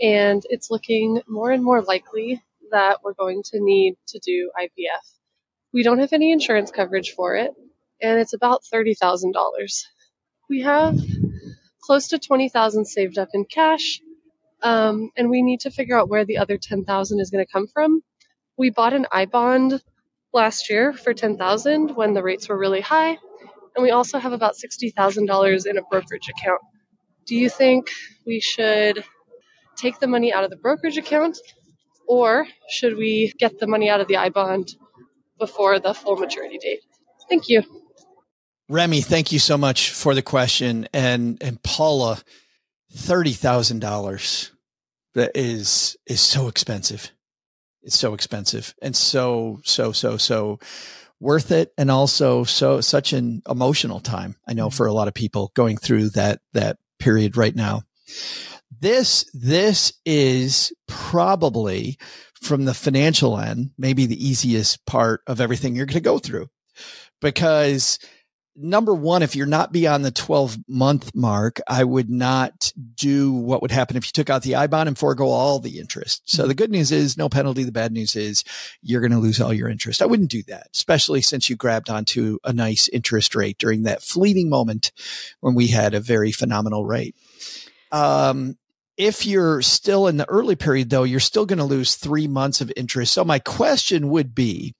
[0.00, 5.06] and it's looking more and more likely that we're going to need to do IVF.
[5.72, 7.52] We don't have any insurance coverage for it,
[8.02, 9.34] and it's about $30,000.
[10.48, 10.98] We have
[11.82, 14.00] close to 20,000 saved up in cash
[14.62, 17.66] um, and we need to figure out where the other 10,000 is going to come
[17.68, 18.02] from.
[18.56, 19.82] We bought an I bond
[20.36, 23.18] last year for 10,000 when the rates were really high,
[23.74, 26.60] and we also have about $60,000 in a brokerage account.
[27.26, 27.88] Do you think
[28.24, 29.02] we should
[29.76, 31.36] take the money out of the brokerage account
[32.06, 34.74] or should we get the money out of the I bond
[35.38, 36.80] before the full maturity date?
[37.28, 37.62] Thank you.
[38.68, 40.88] Remy, thank you so much for the question.
[40.92, 42.22] And and Paula,
[42.92, 44.52] thirty thousand dollars
[45.14, 47.12] that is is so expensive.
[47.86, 50.58] It's so expensive and so so so so
[51.20, 54.36] worth it and also so such an emotional time.
[54.46, 54.76] I know mm-hmm.
[54.76, 57.82] for a lot of people going through that that period right now.
[58.78, 61.98] This this is probably
[62.42, 66.48] from the financial end, maybe the easiest part of everything you're going to go through
[67.20, 67.98] because
[68.56, 73.62] number one, if you're not beyond the 12 month mark, I would not do what
[73.62, 76.22] would happen if you took out the I bond and forego all the interest.
[76.24, 76.48] So mm-hmm.
[76.48, 77.64] the good news is no penalty.
[77.64, 78.44] The bad news is
[78.82, 80.02] you're going to lose all your interest.
[80.02, 84.02] I wouldn't do that, especially since you grabbed onto a nice interest rate during that
[84.02, 84.92] fleeting moment
[85.40, 87.14] when we had a very phenomenal rate.
[87.92, 88.56] Um,
[88.96, 92.60] if you're still in the early period, though, you're still going to lose three months
[92.60, 93.12] of interest.
[93.12, 94.74] So my question would be,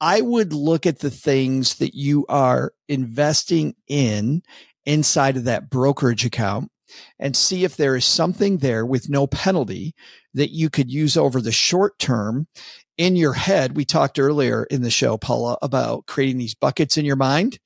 [0.00, 4.42] I would look at the things that you are investing in
[4.84, 6.71] inside of that brokerage account
[7.18, 9.94] and see if there is something there with no penalty
[10.34, 12.46] that you could use over the short term
[12.98, 13.76] in your head.
[13.76, 17.58] We talked earlier in the show, Paula, about creating these buckets in your mind.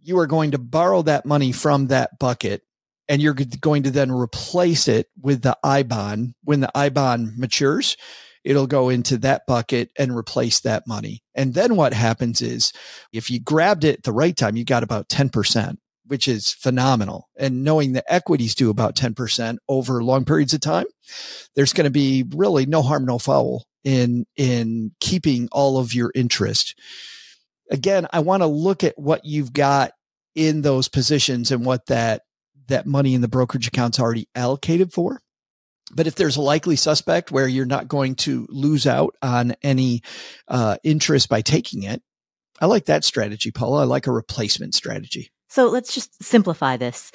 [0.00, 2.62] You are going to borrow that money from that bucket
[3.08, 7.38] and you're going to then replace it with the I bond when the I bond
[7.38, 7.96] matures
[8.44, 11.22] it'll go into that bucket and replace that money.
[11.34, 12.72] And then what happens is
[13.12, 15.76] if you grabbed it at the right time, you got about 10%,
[16.08, 17.28] which is phenomenal.
[17.36, 20.86] And knowing the equities do about 10% over long periods of time,
[21.54, 26.10] there's going to be really no harm, no foul in, in keeping all of your
[26.14, 26.74] interest.
[27.70, 29.92] Again, I want to look at what you've got
[30.34, 32.22] in those positions and what that,
[32.68, 35.20] that money in the brokerage account's already allocated for.
[35.94, 40.02] But if there's a likely suspect where you're not going to lose out on any
[40.46, 42.02] uh, interest by taking it,
[42.60, 43.82] I like that strategy, Paula.
[43.82, 45.30] I like a replacement strategy.
[45.48, 47.10] So let's just simplify this.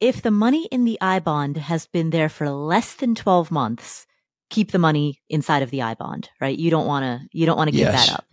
[0.00, 4.06] If the money in the I bond has been there for less than 12 months,
[4.50, 6.56] keep the money inside of the I bond, right?
[6.56, 8.06] You don't want to, you don't want to give yes.
[8.06, 8.24] that up.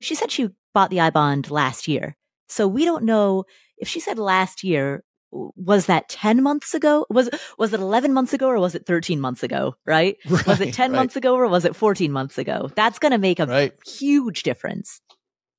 [0.00, 2.16] She said she bought the I bond last year.
[2.48, 3.44] So we don't know
[3.76, 7.04] if she said last year, was that 10 months ago?
[7.10, 9.74] Was, was it 11 months ago or was it 13 months ago?
[9.86, 10.16] Right?
[10.28, 10.96] right was it 10 right.
[10.96, 12.70] months ago or was it 14 months ago?
[12.74, 13.72] That's going to make a right.
[13.86, 15.00] huge difference.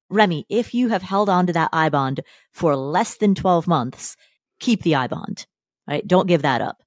[0.09, 4.15] Remy, if you have held on to that I bond for less than 12 months,
[4.59, 5.45] keep the I bond,
[5.87, 6.05] right?
[6.07, 6.81] Don't give that up.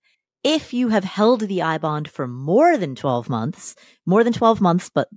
[0.45, 4.61] If you have held the I bond for more than 12 months, more than 12
[4.61, 5.09] months, but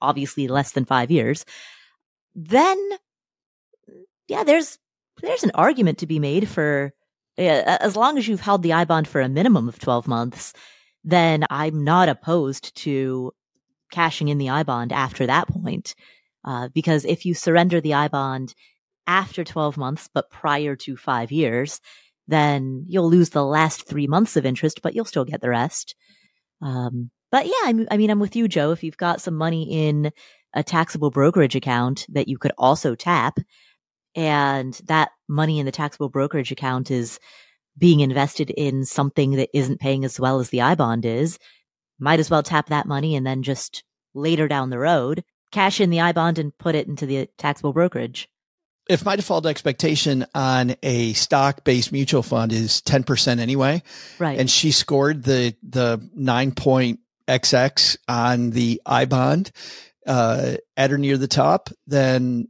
[0.00, 1.44] obviously less than five years,
[2.34, 2.78] then
[4.28, 4.78] yeah, there's,
[5.22, 6.92] there's an argument to be made for
[7.36, 10.52] as long as you've held the I bond for a minimum of 12 months,
[11.02, 13.32] then I'm not opposed to
[13.90, 15.94] cashing in the I bond after that point.
[16.44, 18.54] Uh, because if you surrender the I bond
[19.06, 21.80] after 12 months, but prior to five years,
[22.26, 25.94] then you'll lose the last three months of interest, but you'll still get the rest.
[26.62, 28.70] Um, but yeah, I, I mean, I'm with you, Joe.
[28.70, 30.12] If you've got some money in
[30.54, 33.38] a taxable brokerage account that you could also tap,
[34.14, 37.18] and that money in the taxable brokerage account is
[37.76, 41.38] being invested in something that isn't paying as well as the I bond is,
[41.98, 43.82] might as well tap that money and then just
[44.14, 47.72] later down the road, cash in the I bond and put it into the taxable
[47.72, 48.28] brokerage.
[48.88, 53.82] If my default expectation on a stock based mutual fund is 10% anyway,
[54.18, 54.38] right.
[54.38, 59.52] and she scored the, the nine point XX on the I bond,
[60.06, 62.48] uh, at or near the top, then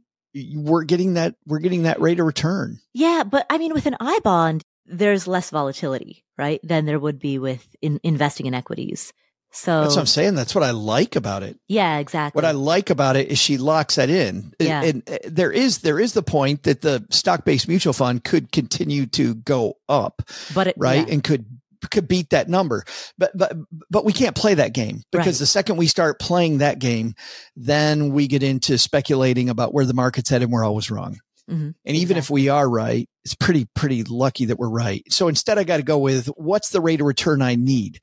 [0.53, 2.79] we're getting that, we're getting that rate of return.
[2.93, 3.23] Yeah.
[3.23, 6.59] But I mean, with an I bond, there's less volatility, right?
[6.63, 9.13] Than there would be with in investing in equities.
[9.55, 10.35] So that's what I'm saying.
[10.35, 11.57] That's what I like about it.
[11.67, 12.37] Yeah, exactly.
[12.37, 14.53] What I like about it is she locks that in.
[14.59, 14.83] Yeah.
[14.83, 18.51] And, and there is there is the point that the stock based mutual fund could
[18.51, 20.21] continue to go up,
[20.53, 21.13] but it, right, yeah.
[21.13, 21.45] and could
[21.91, 22.83] could beat that number.
[23.17, 23.53] But but
[23.89, 25.39] but we can't play that game because Right.
[25.39, 27.13] the second we start playing that game,
[27.55, 31.19] then we get into speculating about where the market's at and we're always wrong.
[31.49, 31.75] Mhm.
[31.85, 35.03] And even if we are right, it's pretty, pretty lucky that we're right.
[35.11, 37.99] So instead, I got to go with what's the rate of return I need?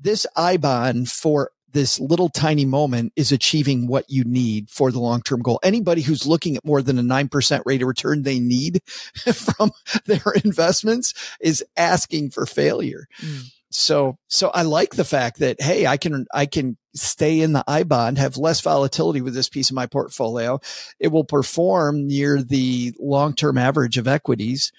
[0.00, 5.00] This I bond for this little tiny moment is achieving what you need for the
[5.00, 5.60] long term goal.
[5.62, 8.82] Anybody who's looking at more than a 9% rate of return they need
[9.34, 9.70] from
[10.06, 13.06] their investments is asking for failure.
[13.20, 13.52] Mm.
[13.70, 17.64] So, so I like the fact that, hey, I can, I can stay in the
[17.68, 20.58] I bond, have less volatility with this piece of my portfolio.
[20.98, 24.72] It will perform near the long term average of equities.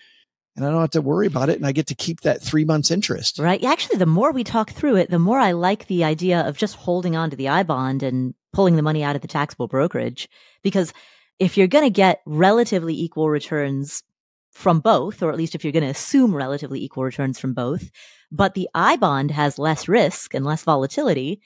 [0.55, 1.57] And I don't have to worry about it.
[1.57, 3.39] And I get to keep that three months interest.
[3.39, 3.63] Right.
[3.63, 6.75] Actually, the more we talk through it, the more I like the idea of just
[6.75, 10.27] holding on to the I bond and pulling the money out of the taxable brokerage.
[10.61, 10.93] Because
[11.39, 14.03] if you're going to get relatively equal returns
[14.51, 17.89] from both, or at least if you're going to assume relatively equal returns from both,
[18.31, 21.41] but the I bond has less risk and less volatility,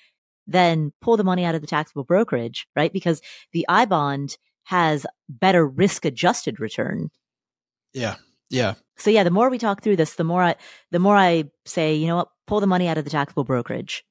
[0.48, 2.92] then pull the money out of the taxable brokerage, right?
[2.92, 7.10] Because the I bond has better risk adjusted return.
[7.94, 8.16] Yeah.
[8.54, 8.76] Yeah.
[8.98, 10.56] So yeah, the more we talk through this, the more I,
[10.92, 14.06] the more I say, you know what, pull the money out of the taxable brokerage.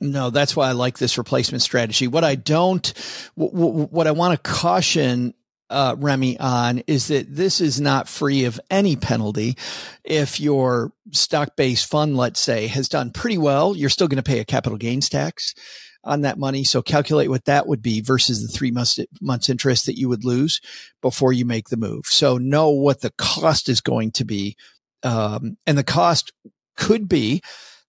[0.00, 2.08] No, that's why I like this replacement strategy.
[2.08, 2.92] What I don't,
[3.38, 5.34] w- w- what I want to caution
[5.68, 9.56] uh, Remy on is that this is not free of any penalty.
[10.02, 14.22] If your stock based fund, let's say, has done pretty well, you're still going to
[14.28, 15.54] pay a capital gains tax
[16.02, 16.64] on that money.
[16.64, 20.24] So calculate what that would be versus the three months, months interest that you would
[20.24, 20.60] lose
[21.02, 22.06] before you make the move.
[22.06, 24.56] So know what the cost is going to be.
[25.02, 26.32] Um, and the cost
[26.76, 27.42] could be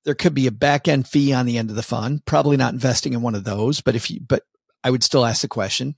[0.03, 2.25] there could be a back end fee on the end of the fund.
[2.25, 4.43] Probably not investing in one of those, but if you, but
[4.83, 5.95] I would still ask the question.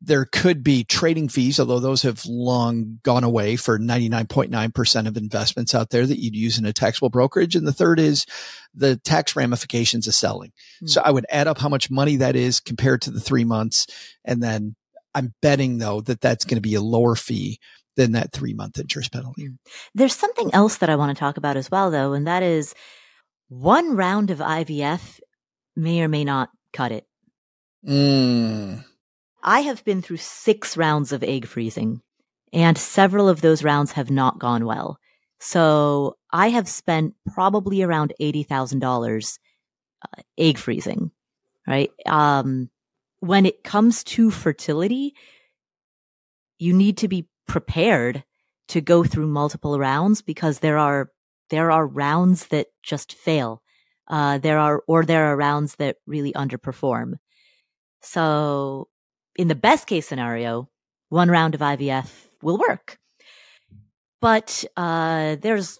[0.00, 5.74] There could be trading fees, although those have long gone away for 99.9% of investments
[5.74, 7.54] out there that you'd use in a taxable brokerage.
[7.54, 8.26] And the third is
[8.74, 10.52] the tax ramifications of selling.
[10.80, 10.86] Hmm.
[10.86, 13.86] So I would add up how much money that is compared to the three months.
[14.24, 14.74] And then
[15.14, 17.60] I'm betting though that that's going to be a lower fee
[17.96, 19.50] than that three month interest penalty.
[19.94, 22.74] There's something else that I want to talk about as well, though, and that is
[23.48, 25.20] one round of IVF
[25.76, 27.06] may or may not cut it.
[27.86, 28.84] Mm.
[29.42, 32.00] I have been through six rounds of egg freezing,
[32.52, 34.98] and several of those rounds have not gone well.
[35.38, 39.38] So I have spent probably around $80,000
[40.02, 41.10] uh, egg freezing,
[41.66, 41.90] right?
[42.06, 42.70] Um,
[43.20, 45.14] when it comes to fertility,
[46.58, 48.24] you need to be prepared
[48.68, 51.10] to go through multiple rounds because there are
[51.50, 53.62] there are rounds that just fail.
[54.08, 57.14] Uh, there are or there are rounds that really underperform.
[58.04, 58.88] So,
[59.36, 60.68] in the best case scenario,
[61.08, 62.10] one round of IVF
[62.42, 62.98] will work.
[64.20, 65.78] But uh, there's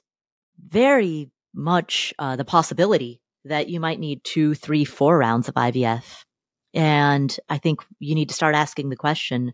[0.59, 6.25] very much uh, the possibility that you might need two, three, four rounds of IVF.
[6.73, 9.53] And I think you need to start asking the question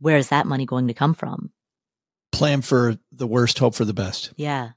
[0.00, 1.50] where is that money going to come from?
[2.30, 4.32] Plan for the worst, hope for the best.
[4.36, 4.70] Yeah.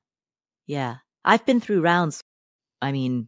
[0.66, 0.98] Yeah.
[1.24, 2.24] I've been through rounds,
[2.82, 3.28] I mean,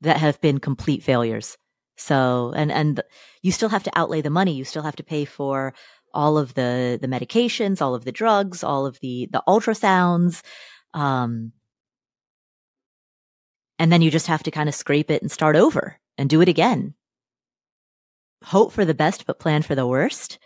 [0.00, 1.56] that have been complete failures.
[1.96, 3.02] So, and, and
[3.42, 4.54] you still have to outlay the money.
[4.54, 5.74] You still have to pay for
[6.14, 10.42] all of the, the medications, all of the drugs, all of the, the ultrasounds.
[10.94, 11.52] Um,
[13.78, 16.40] and then you just have to kind of scrape it and start over and do
[16.40, 16.94] it again.
[18.44, 20.38] Hope for the best, but plan for the worst.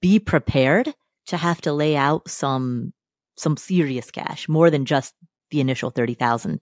[0.00, 0.94] Be prepared
[1.26, 2.92] to have to lay out some,
[3.36, 5.14] some serious cash, more than just
[5.50, 6.60] the initial 30,000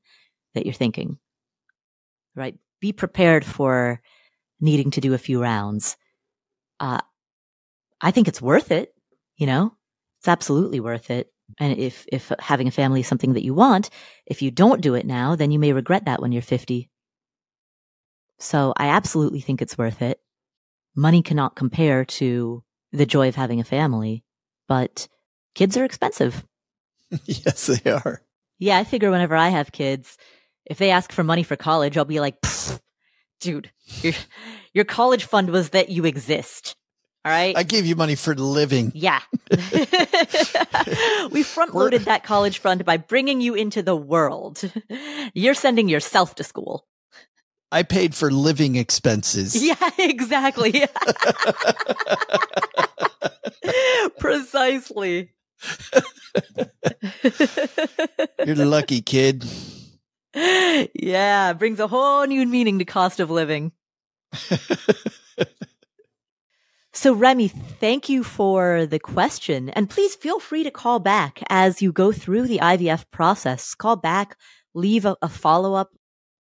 [0.54, 1.18] that you're thinking.
[2.34, 2.56] Right?
[2.80, 4.00] Be prepared for
[4.61, 5.96] needing to do a few rounds.
[6.78, 7.00] Uh,
[8.00, 8.94] I think it's worth it.
[9.36, 9.74] You know,
[10.18, 11.32] it's absolutely worth it.
[11.58, 13.90] And if, if having a family is something that you want,
[14.26, 16.88] if you don't do it now, then you may regret that when you're 50.
[18.38, 20.20] So I absolutely think it's worth it.
[20.94, 24.24] Money cannot compare to the joy of having a family,
[24.68, 25.08] but
[25.54, 26.44] kids are expensive.
[27.24, 28.22] yes, they are.
[28.58, 30.16] Yeah, I figure whenever I have kids,
[30.66, 32.36] if they ask for money for college, I'll be like,
[33.41, 33.70] dude,
[34.03, 34.14] you're
[34.72, 36.76] Your college fund was that you exist.
[37.24, 37.57] All right.
[37.57, 38.93] I gave you money for living.
[38.95, 39.20] Yeah.
[41.30, 44.62] we front loaded that college fund by bringing you into the world.
[45.34, 46.86] You're sending yourself to school.
[47.72, 49.57] I paid for living expenses.
[49.62, 50.84] Yeah, exactly.
[54.18, 55.32] Precisely.
[58.45, 59.45] You're lucky, kid.
[60.34, 63.72] Yeah, brings a whole new meaning to cost of living.
[66.92, 69.70] so, Remy, thank you for the question.
[69.70, 73.74] And please feel free to call back as you go through the IVF process.
[73.74, 74.36] Call back,
[74.74, 75.90] leave a, a follow up.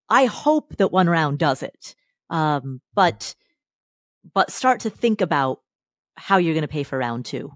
[0.08, 1.94] I hope that one round does it.
[2.30, 3.34] Um, but,
[4.34, 5.60] but start to think about
[6.14, 7.52] how you're going to pay for round two.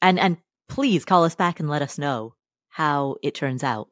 [0.00, 2.34] And, and please call us back and let us know
[2.70, 3.91] how it turns out.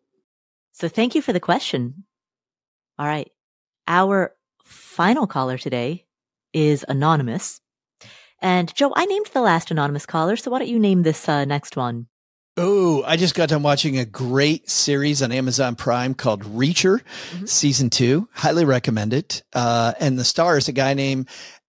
[0.73, 2.05] So thank you for the question.
[2.99, 3.31] All right.
[3.89, 6.07] Our final caller today
[6.53, 7.61] is anonymous.
[8.43, 11.45] And Joe, I named the last anonymous caller, so why don't you name this uh,
[11.45, 12.07] next one?
[12.57, 17.47] Oh, I just got done watching a great series on Amazon Prime called Reacher, mm-hmm.
[17.47, 18.29] season two.
[18.33, 19.43] Highly recommend it.
[19.53, 21.29] Uh, and the star is a guy named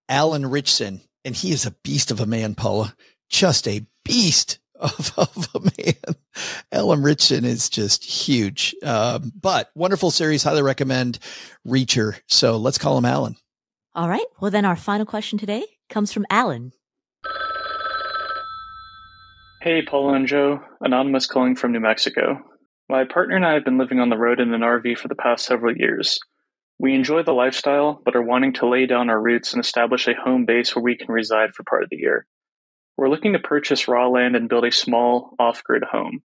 [0.09, 2.95] Alan Ritchson, and he is a beast of a man, Paula.
[3.29, 6.15] Just a beast of, of a man.
[6.71, 8.75] Alan Ritchson is just huge.
[8.83, 10.43] Um, but wonderful series.
[10.43, 11.19] Highly recommend
[11.65, 12.19] Reacher.
[12.27, 13.35] So let's call him Alan.
[13.93, 14.25] All right.
[14.39, 16.71] Well, then our final question today comes from Alan.
[19.61, 20.61] Hey, Paul and Joe.
[20.79, 22.39] Anonymous calling from New Mexico.
[22.89, 25.15] My partner and I have been living on the road in an RV for the
[25.15, 26.19] past several years.
[26.79, 30.15] We enjoy the lifestyle, but are wanting to lay down our roots and establish a
[30.15, 32.25] home base where we can reside for part of the year.
[33.01, 36.21] We're looking to purchase raw land and build a small, off grid home.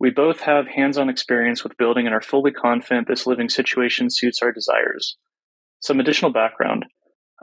[0.00, 4.08] We both have hands on experience with building and are fully confident this living situation
[4.10, 5.16] suits our desires.
[5.78, 6.86] Some additional background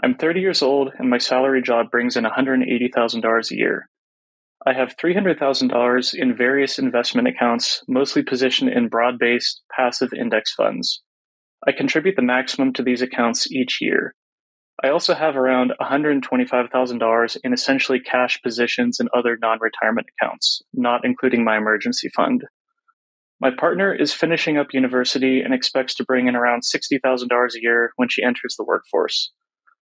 [0.04, 3.88] I'm 30 years old and my salary job brings in $180,000 a year.
[4.68, 11.02] I have $300,000 in various investment accounts, mostly positioned in broad based passive index funds.
[11.66, 14.16] I contribute the maximum to these accounts each year.
[14.84, 21.06] I also have around $125,000 in essentially cash positions and other non retirement accounts, not
[21.06, 22.44] including my emergency fund.
[23.40, 27.92] My partner is finishing up university and expects to bring in around $60,000 a year
[27.96, 29.32] when she enters the workforce.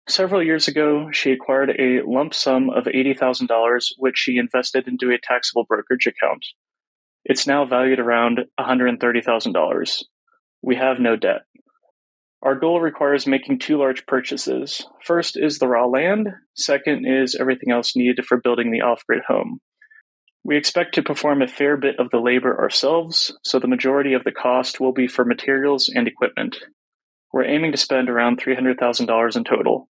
[0.08, 5.18] Several years ago, she acquired a lump sum of $80,000, which she invested into a
[5.22, 6.46] taxable brokerage account.
[7.26, 10.04] It's now valued around $130,000.
[10.62, 11.42] We have no debt.
[12.44, 14.86] Our goal requires making two large purchases.
[15.04, 19.24] First is the raw land, second is everything else needed for building the off grid
[19.28, 19.60] home.
[20.44, 24.24] We expect to perform a fair bit of the labor ourselves, so the majority of
[24.24, 26.58] the cost will be for materials and equipment.
[27.34, 29.90] We're aiming to spend around $300,000 in total.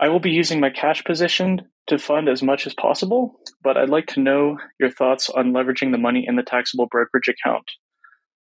[0.00, 3.90] I will be using my cash position to fund as much as possible, but I'd
[3.90, 7.70] like to know your thoughts on leveraging the money in the taxable brokerage account.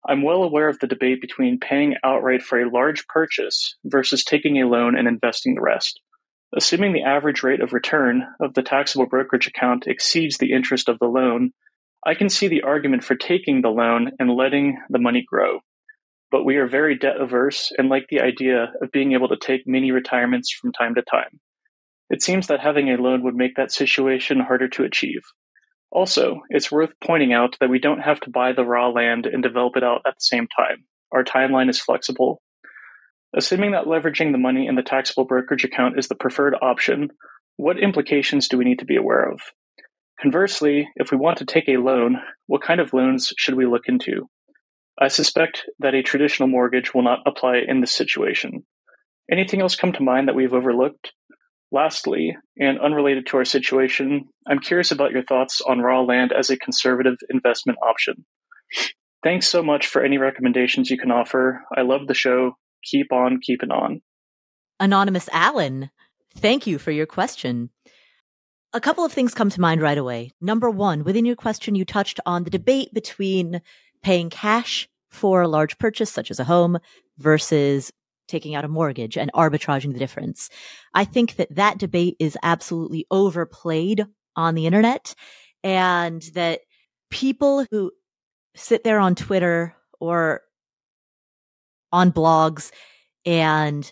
[0.07, 4.61] I'm well aware of the debate between paying outright for a large purchase versus taking
[4.61, 6.01] a loan and investing the rest.
[6.55, 10.99] Assuming the average rate of return of the taxable brokerage account exceeds the interest of
[10.99, 11.51] the loan,
[12.05, 15.61] I can see the argument for taking the loan and letting the money grow.
[16.31, 19.65] But we are very debt averse and like the idea of being able to take
[19.65, 21.39] mini retirements from time to time.
[22.09, 25.21] It seems that having a loan would make that situation harder to achieve.
[25.93, 29.43] Also, it's worth pointing out that we don't have to buy the raw land and
[29.43, 30.85] develop it out at the same time.
[31.11, 32.41] Our timeline is flexible.
[33.35, 37.09] Assuming that leveraging the money in the taxable brokerage account is the preferred option,
[37.57, 39.39] what implications do we need to be aware of?
[40.19, 42.17] Conversely, if we want to take a loan,
[42.47, 44.27] what kind of loans should we look into?
[44.99, 48.65] I suspect that a traditional mortgage will not apply in this situation.
[49.31, 51.13] Anything else come to mind that we've overlooked?
[51.73, 56.51] Lastly, and unrelated to our situation, I'm curious about your thoughts on raw land as
[56.51, 58.25] a conservative investment option.
[59.23, 61.63] Thanks so much for any recommendations you can offer.
[61.75, 62.51] I love the show.
[62.83, 64.01] Keep on keeping on.
[64.79, 65.89] Anonymous Alan,
[66.35, 67.71] thank you for your question.
[68.73, 70.31] A couple of things come to mind right away.
[70.39, 73.61] Number one, within your question, you touched on the debate between
[74.03, 76.77] paying cash for a large purchase, such as a home,
[77.17, 77.91] versus
[78.27, 80.49] taking out a mortgage and arbitraging the difference.
[80.93, 84.05] I think that that debate is absolutely overplayed
[84.35, 85.13] on the internet
[85.63, 86.61] and that
[87.11, 87.91] people who
[88.55, 90.41] sit there on Twitter or
[91.91, 92.71] on blogs
[93.25, 93.91] and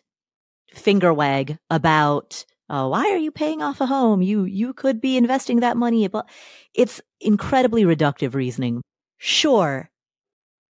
[0.74, 4.22] finger wag about oh, why are you paying off a home?
[4.22, 6.08] You you could be investing that money.
[6.08, 6.28] But
[6.74, 8.82] it's incredibly reductive reasoning.
[9.18, 9.90] Sure,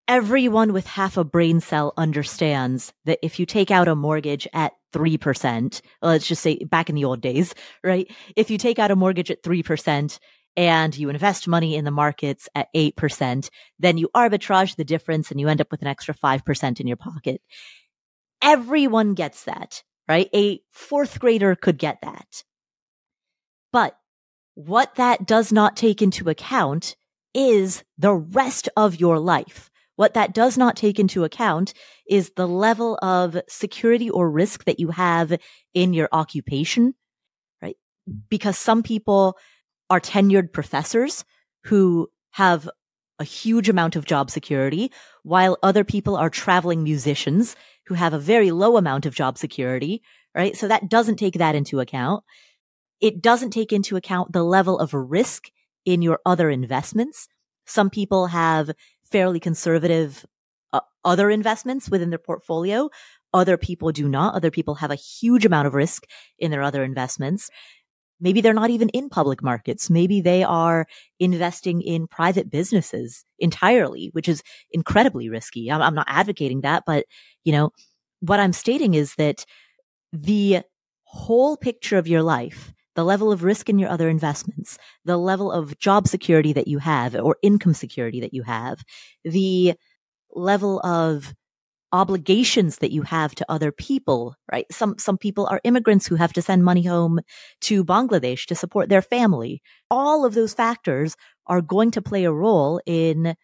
[0.07, 4.73] everyone with half a brain cell understands that if you take out a mortgage at
[4.93, 7.53] 3%, let's just say back in the old days,
[7.83, 8.09] right?
[8.35, 10.19] If you take out a mortgage at 3%
[10.57, 13.49] and you invest money in the markets at 8%,
[13.79, 16.97] then you arbitrage the difference and you end up with an extra 5% in your
[16.97, 17.41] pocket.
[18.41, 20.29] Everyone gets that, right?
[20.33, 22.43] A fourth grader could get that.
[23.73, 23.97] But
[24.53, 26.95] what that does not take into account
[27.33, 29.69] is the rest of your life.
[29.95, 31.73] What that does not take into account
[32.09, 35.37] is the level of security or risk that you have
[35.73, 36.95] in your occupation,
[37.61, 37.77] right?
[38.29, 39.37] Because some people
[39.89, 41.23] are tenured professors
[41.65, 42.69] who have
[43.19, 44.91] a huge amount of job security,
[45.23, 47.55] while other people are traveling musicians
[47.87, 50.01] who have a very low amount of job security,
[50.35, 50.57] right?
[50.57, 52.23] So that doesn't take that into account.
[52.99, 55.49] It doesn't take into account the level of risk
[55.85, 57.27] in your other investments.
[57.65, 58.71] Some people have
[59.11, 60.25] fairly conservative
[60.73, 62.89] uh, other investments within their portfolio.
[63.33, 64.35] Other people do not.
[64.35, 66.05] Other people have a huge amount of risk
[66.39, 67.49] in their other investments.
[68.19, 69.89] Maybe they're not even in public markets.
[69.89, 70.87] Maybe they are
[71.19, 74.41] investing in private businesses entirely, which is
[74.71, 75.69] incredibly risky.
[75.69, 77.05] I'm, I'm not advocating that, but
[77.43, 77.71] you know,
[78.21, 79.45] what I'm stating is that
[80.13, 80.61] the
[81.03, 85.51] whole picture of your life the level of risk in your other investments, the level
[85.51, 88.83] of job security that you have or income security that you have,
[89.23, 89.73] the
[90.33, 91.33] level of
[91.91, 94.65] obligations that you have to other people, right?
[94.71, 97.19] Some, some people are immigrants who have to send money home
[97.61, 99.61] to Bangladesh to support their family.
[99.89, 101.15] All of those factors
[101.47, 103.35] are going to play a role in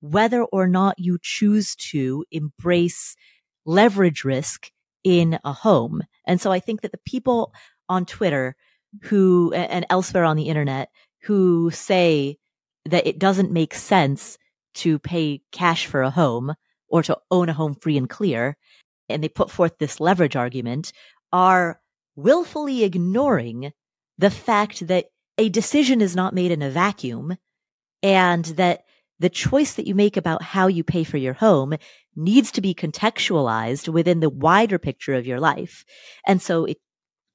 [0.00, 3.16] whether or not you choose to embrace
[3.64, 4.70] leverage risk
[5.04, 6.02] in a home.
[6.26, 7.52] And so I think that the people
[7.92, 8.56] on Twitter
[9.02, 10.88] who and elsewhere on the internet
[11.22, 12.38] who say
[12.84, 14.38] that it doesn't make sense
[14.74, 16.54] to pay cash for a home
[16.88, 18.56] or to own a home free and clear,
[19.08, 20.92] and they put forth this leverage argument,
[21.32, 21.80] are
[22.16, 23.72] willfully ignoring
[24.18, 25.06] the fact that
[25.38, 27.36] a decision is not made in a vacuum
[28.02, 28.84] and that
[29.18, 31.74] the choice that you make about how you pay for your home
[32.16, 35.84] needs to be contextualized within the wider picture of your life.
[36.26, 36.78] And so it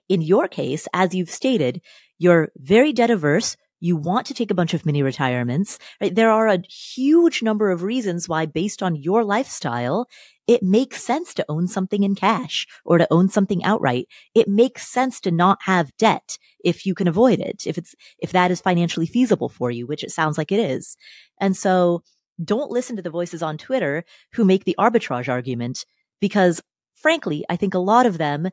[0.09, 1.81] in your case, as you've stated,
[2.17, 3.57] you're very debt averse.
[3.79, 6.13] You want to take a bunch of mini retirements, right?
[6.13, 10.07] There are a huge number of reasons why based on your lifestyle,
[10.47, 14.07] it makes sense to own something in cash or to own something outright.
[14.33, 18.31] It makes sense to not have debt if you can avoid it, if it's, if
[18.31, 20.97] that is financially feasible for you, which it sounds like it is.
[21.39, 22.01] And so
[22.43, 25.85] don't listen to the voices on Twitter who make the arbitrage argument
[26.19, 26.61] because
[26.95, 28.49] frankly, I think a lot of them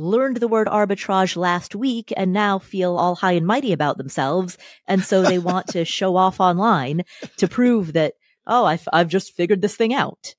[0.00, 4.58] learned the word arbitrage last week and now feel all high and mighty about themselves.
[4.86, 7.02] And so they want to show off online
[7.36, 8.14] to prove that,
[8.46, 10.34] oh, I've, I've just figured this thing out.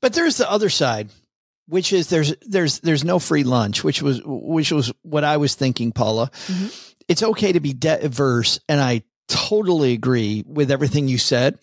[0.00, 1.10] But there's the other side,
[1.66, 5.54] which is there's, there's, there's no free lunch, which was, which was what I was
[5.54, 6.30] thinking, Paula.
[6.46, 6.68] Mm-hmm.
[7.08, 8.58] It's okay to be debt averse.
[8.68, 11.58] And I totally agree with everything you said,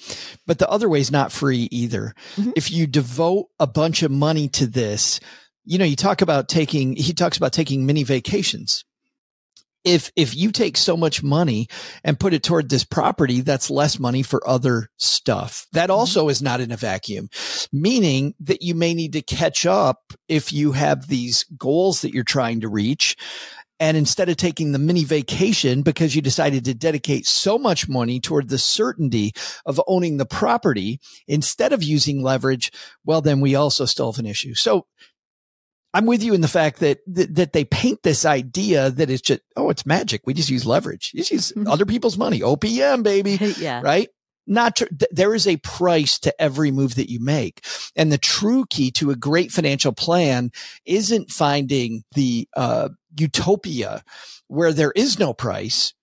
[0.45, 2.13] but the other way is not free either.
[2.35, 2.51] Mm-hmm.
[2.55, 5.19] If you devote a bunch of money to this,
[5.65, 8.85] you know, you talk about taking, he talks about taking mini vacations.
[9.83, 11.67] If, if you take so much money
[12.05, 15.67] and put it toward this property, that's less money for other stuff.
[15.73, 15.99] That mm-hmm.
[15.99, 17.27] also is not in a vacuum,
[17.73, 22.23] meaning that you may need to catch up if you have these goals that you're
[22.23, 23.17] trying to reach.
[23.77, 28.21] And instead of taking the mini vacation because you decided to dedicate so much money
[28.21, 29.33] toward the certainty
[29.65, 32.71] of owning the property instead of using leverage,
[33.03, 34.53] well, then we also still have an issue.
[34.53, 34.85] So
[35.93, 39.21] I'm with you in the fact that, that, that they paint this idea that it's
[39.21, 40.21] just oh it's magic.
[40.25, 41.11] We just use leverage.
[41.13, 41.69] You just use mm-hmm.
[41.69, 42.39] other people's money.
[42.39, 43.33] OPM baby.
[43.57, 43.81] yeah.
[43.83, 44.09] Right?
[44.45, 47.65] Not th- there is a price to every move that you make.
[47.95, 50.51] And the true key to a great financial plan
[50.85, 54.03] isn't finding the uh, utopia
[54.47, 55.93] where there is no price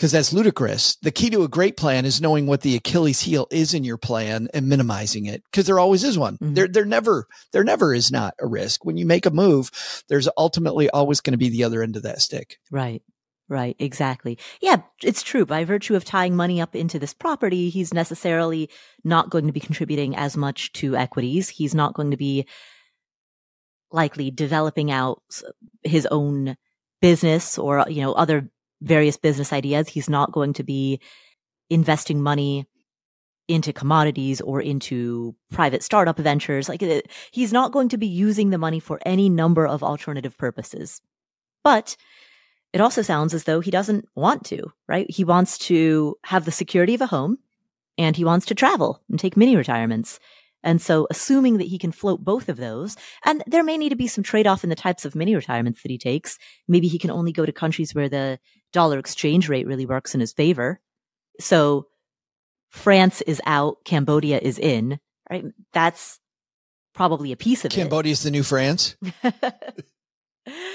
[0.00, 0.96] because that's ludicrous.
[1.02, 3.98] The key to a great plan is knowing what the Achilles heel is in your
[3.98, 6.38] plan and minimizing it because there always is one.
[6.38, 6.54] Mm-hmm.
[6.54, 8.82] There, there never, there never is not a risk.
[8.82, 9.70] When you make a move,
[10.08, 12.56] there's ultimately always going to be the other end of that stick.
[12.70, 13.02] Right.
[13.46, 14.38] Right, exactly.
[14.62, 15.44] Yeah, it's true.
[15.44, 18.70] By virtue of tying money up into this property, he's necessarily
[19.04, 21.50] not going to be contributing as much to equities.
[21.50, 22.46] He's not going to be
[23.92, 25.20] likely developing out
[25.82, 26.56] his own
[27.02, 28.50] business or, you know, other
[28.82, 29.88] various business ideas.
[29.88, 31.00] He's not going to be
[31.68, 32.66] investing money
[33.48, 36.68] into commodities or into private startup ventures.
[36.68, 37.00] Like uh,
[37.32, 41.02] he's not going to be using the money for any number of alternative purposes.
[41.64, 41.96] But
[42.72, 45.10] it also sounds as though he doesn't want to, right?
[45.10, 47.38] He wants to have the security of a home
[47.98, 50.20] and he wants to travel and take mini retirements.
[50.62, 53.96] And so assuming that he can float both of those, and there may need to
[53.96, 56.38] be some trade off in the types of mini retirements that he takes.
[56.68, 58.38] Maybe he can only go to countries where the
[58.72, 60.80] dollar exchange rate really works in his favor.
[61.38, 61.86] So
[62.68, 65.00] France is out, Cambodia is in,
[65.30, 65.44] right?
[65.72, 66.20] That's
[66.94, 67.74] probably a piece of it.
[67.74, 68.96] Cambodia is the new France.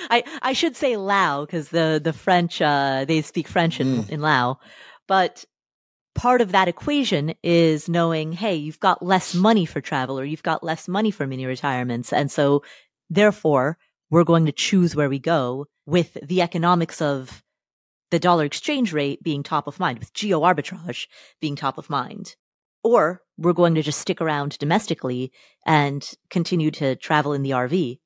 [0.09, 4.09] I I should say Lao because the the French uh, they speak French in, mm.
[4.09, 4.59] in Lao,
[5.07, 5.45] but
[6.15, 10.43] part of that equation is knowing, hey, you've got less money for travel or you've
[10.43, 12.63] got less money for mini retirements, and so
[13.09, 13.77] therefore
[14.09, 17.43] we're going to choose where we go with the economics of
[18.11, 21.07] the dollar exchange rate being top of mind, with geo arbitrage
[21.41, 22.35] being top of mind.
[22.83, 25.31] Or we're going to just stick around domestically
[25.65, 27.99] and continue to travel in the RV.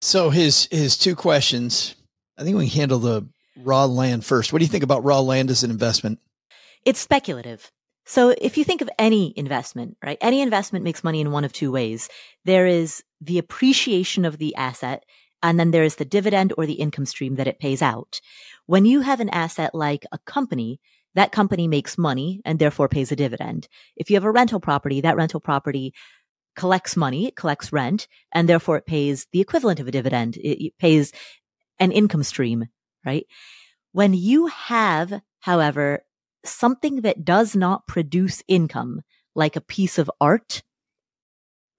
[0.00, 1.94] So his his two questions.
[2.38, 4.52] I think we can handle the raw land first.
[4.52, 6.20] What do you think about raw land as an investment?
[6.86, 7.70] It's speculative.
[8.06, 10.18] So if you think of any investment, right?
[10.20, 12.08] Any investment makes money in one of two ways.
[12.44, 15.02] There is the appreciation of the asset
[15.42, 18.20] and then there is the dividend or the income stream that it pays out.
[18.66, 20.80] When you have an asset like a company,
[21.16, 23.66] that company makes money and therefore pays a dividend.
[23.96, 25.92] If you have a rental property, that rental property
[26.54, 30.36] collects money, it collects rent, and therefore it pays the equivalent of a dividend.
[30.36, 31.12] It, pays
[31.80, 32.66] an income stream,
[33.04, 33.26] right?
[33.92, 36.02] When you have, however,
[36.48, 39.02] something that does not produce income,
[39.34, 40.62] like a piece of art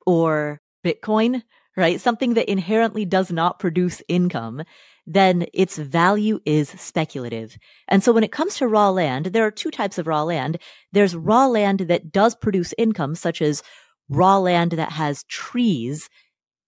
[0.05, 1.43] or Bitcoin,
[1.76, 1.99] right?
[2.01, 4.63] Something that inherently does not produce income,
[5.05, 7.57] then its value is speculative.
[7.88, 10.57] And so when it comes to raw land, there are two types of raw land.
[10.91, 13.63] There's raw land that does produce income, such as
[14.09, 16.09] raw land that has trees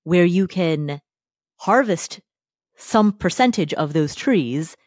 [0.04, 1.02] where you can
[1.58, 2.22] harvest
[2.78, 4.78] some percentage of those trees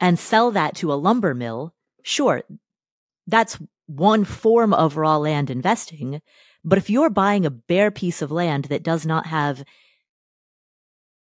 [0.00, 1.74] and sell that to a lumber mill.
[2.08, 2.42] Sure,
[3.26, 6.22] that's one form of raw land investing.
[6.64, 9.62] But if you're buying a bare piece of land that does not have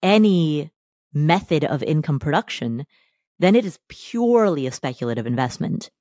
[0.01, 0.71] any
[1.13, 2.87] method of income production,
[3.37, 5.91] then it is purely a speculative investment.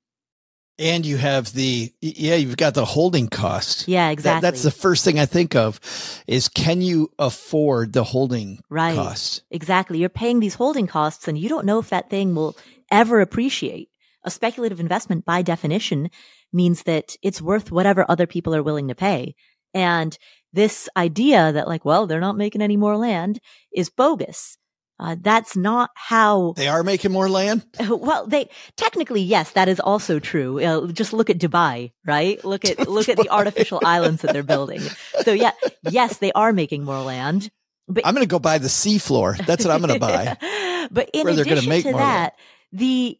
[0.79, 3.87] And you have the, yeah, you've got the holding cost.
[3.87, 4.41] Yeah, exactly.
[4.41, 5.79] That, that's the first thing I think of
[6.25, 8.95] is can you afford the holding right.
[8.95, 9.43] cost?
[9.51, 9.99] Exactly.
[9.99, 12.57] You're paying these holding costs and you don't know if that thing will
[12.89, 13.89] ever appreciate.
[14.23, 16.09] A speculative investment by definition
[16.51, 19.35] means that it's worth whatever other people are willing to pay.
[19.73, 20.17] And
[20.53, 23.39] this idea that like, well, they're not making any more land
[23.73, 24.57] is bogus.
[24.99, 27.65] Uh, that's not how they are making more land.
[27.89, 30.63] Well, they technically, yes, that is also true.
[30.63, 32.43] Uh, just look at Dubai, right?
[32.45, 34.81] Look at look at the artificial islands that they're building.
[35.23, 35.51] So yeah,
[35.89, 37.49] yes, they are making more land.
[37.87, 39.43] But I'm going to go buy the seafloor.
[39.45, 40.87] That's what I'm going to buy.
[40.91, 42.31] but in addition to that, land.
[42.71, 43.19] the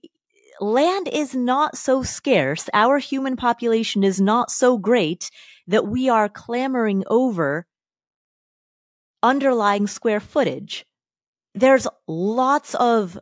[0.59, 2.69] land is not so scarce.
[2.73, 5.29] Our human population is not so great
[5.67, 7.65] that we are clamoring over
[9.21, 10.85] underlying square footage
[11.53, 13.19] there's lots of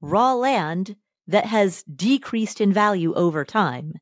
[0.00, 0.96] raw land
[1.26, 3.94] that has decreased in value over time.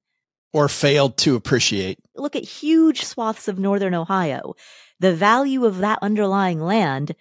[0.53, 1.99] Or failed to appreciate.
[2.15, 4.55] Look at huge swaths of northern Ohio.
[5.01, 7.15] The value of that underlying land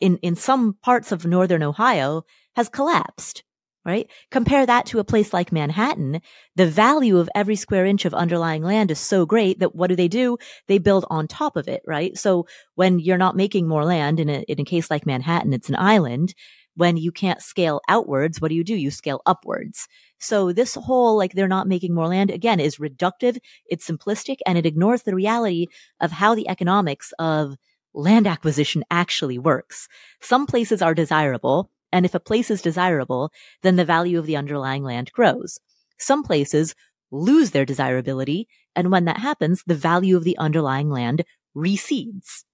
[0.00, 3.42] in, in some parts of northern Ohio has collapsed
[3.86, 4.10] right?
[4.32, 6.20] Compare that to a place like Manhattan.
[6.56, 9.96] The value of every square inch of underlying land is so great that what do
[9.96, 10.38] they do?
[10.66, 12.18] They build on top of it, right?
[12.18, 15.68] So when you're not making more land in a, in a case like Manhattan, it's
[15.68, 16.34] an island.
[16.74, 18.74] When you can't scale outwards, what do you do?
[18.74, 19.86] You scale upwards.
[20.18, 23.38] So this whole, like, they're not making more land again is reductive.
[23.66, 25.68] It's simplistic and it ignores the reality
[26.00, 27.54] of how the economics of
[27.94, 29.88] land acquisition actually works.
[30.20, 33.30] Some places are desirable and if a place is desirable,
[33.62, 35.58] then the value of the underlying land grows.
[35.98, 36.74] Some places
[37.10, 38.48] lose their desirability.
[38.74, 41.24] And when that happens, the value of the underlying land
[41.54, 42.44] recedes.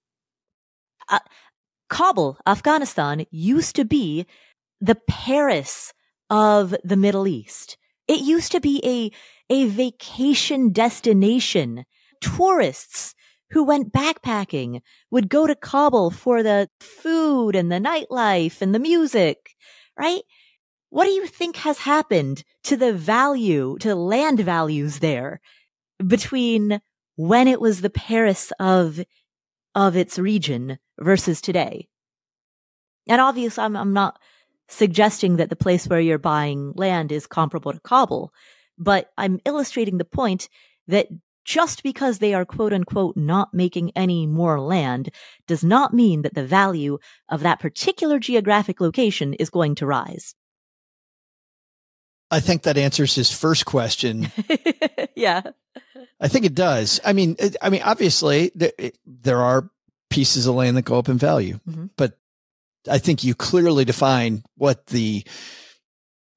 [1.08, 1.18] Uh,
[1.88, 4.26] Kabul, Afghanistan used to be
[4.80, 5.92] the Paris
[6.30, 7.76] of the Middle East.
[8.08, 9.10] It used to be a,
[9.52, 11.84] a vacation destination.
[12.20, 13.14] Tourists
[13.52, 14.80] who went backpacking
[15.10, 19.54] would go to Kabul for the food and the nightlife and the music,
[19.98, 20.22] right?
[20.88, 25.40] What do you think has happened to the value, to land values there
[26.04, 26.80] between
[27.16, 29.00] when it was the Paris of,
[29.74, 31.88] of its region versus today?
[33.06, 34.18] And obviously, I'm, I'm not
[34.68, 38.32] suggesting that the place where you're buying land is comparable to Kabul,
[38.78, 40.48] but I'm illustrating the point
[40.88, 41.08] that
[41.44, 45.10] just because they are quote unquote not making any more land
[45.46, 50.34] does not mean that the value of that particular geographic location is going to rise.
[52.30, 54.32] I think that answers his first question.
[55.14, 55.42] yeah.
[56.18, 56.98] I think it does.
[57.04, 59.68] I mean, it, I mean, obviously there, it, there, are
[60.08, 61.86] pieces of land that go up in value, mm-hmm.
[61.96, 62.18] but
[62.88, 65.24] I think you clearly define what the,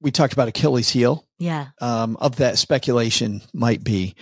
[0.00, 1.24] we talked about Achilles heel.
[1.38, 1.68] Yeah.
[1.80, 4.14] Um, of that speculation might be,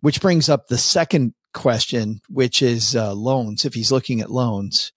[0.00, 3.64] which brings up the second question, which is uh, loans.
[3.64, 4.92] If he's looking at loans,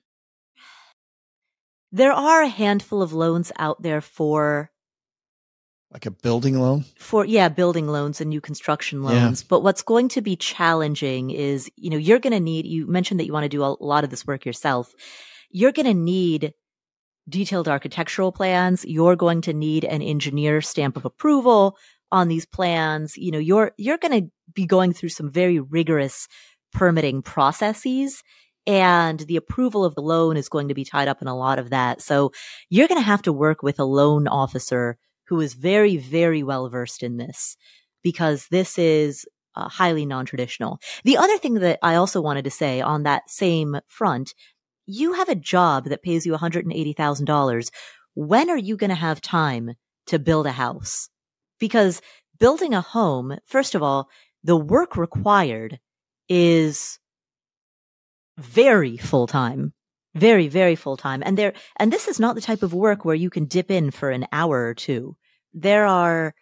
[1.92, 4.72] there are a handful of loans out there for
[5.92, 6.86] like a building loan?
[6.98, 9.42] For yeah building loans and new construction loans.
[9.42, 9.48] Yeah.
[9.50, 13.20] but what's going to be challenging is you know you're going to need you mentioned
[13.20, 14.94] that you want to do a lot of this work yourself.
[15.50, 16.54] You're going to need
[17.28, 18.86] detailed architectural plans.
[18.86, 21.78] You're going to need an engineer stamp of approval
[22.12, 26.28] on these plans you know you're you're going to be going through some very rigorous
[26.72, 28.24] permitting processes
[28.68, 31.60] and the approval of the loan is going to be tied up in a lot
[31.60, 32.32] of that so
[32.70, 34.98] you're going to have to work with a loan officer
[35.30, 37.56] who is very, very well versed in this
[38.04, 40.80] because this is uh, highly non-traditional.
[41.04, 44.34] The other thing that I also wanted to say on that same front,
[44.88, 47.70] you have a job that pays you $180,000.
[48.16, 49.76] When are you going to have time
[50.08, 51.10] to build a house?
[51.60, 52.02] Because
[52.40, 54.10] building a home, first of all,
[54.44, 55.80] the work required
[56.28, 57.00] is
[58.38, 59.74] very full time.
[60.16, 61.22] Very, very full time.
[61.26, 63.92] And there, and this is not the type of work where you can dip in
[63.92, 65.16] for an hour or two.
[65.54, 66.34] There are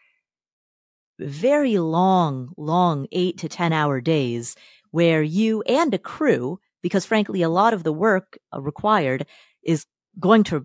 [1.20, 4.56] very long, long eight to 10 hour days
[4.92, 9.26] where you and a crew, because frankly, a lot of the work uh, required
[9.64, 9.86] is
[10.20, 10.64] going to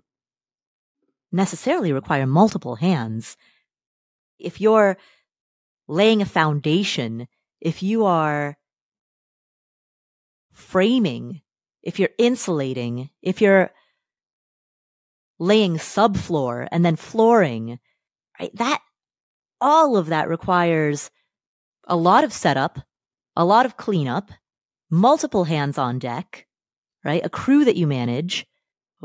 [1.31, 3.35] necessarily require multiple hands.
[4.43, 4.97] If you're
[5.87, 7.27] laying a foundation,
[7.61, 8.57] if you are
[10.51, 11.41] framing
[11.83, 13.71] if you're insulating, if you're
[15.37, 17.79] laying subfloor and then flooring,
[18.39, 18.55] right?
[18.55, 18.81] That,
[19.59, 21.11] all of that requires
[21.85, 22.79] a lot of setup,
[23.35, 24.31] a lot of cleanup,
[24.89, 26.47] multiple hands on deck,
[27.03, 27.23] right?
[27.25, 28.47] A crew that you manage,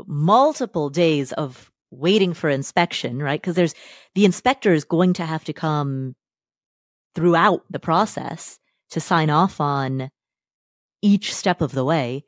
[0.07, 3.41] multiple days of waiting for inspection, right?
[3.41, 3.75] Because there's
[4.15, 6.15] the inspector is going to have to come
[7.15, 8.59] throughout the process
[8.91, 10.09] to sign off on
[11.01, 12.23] each step of the way.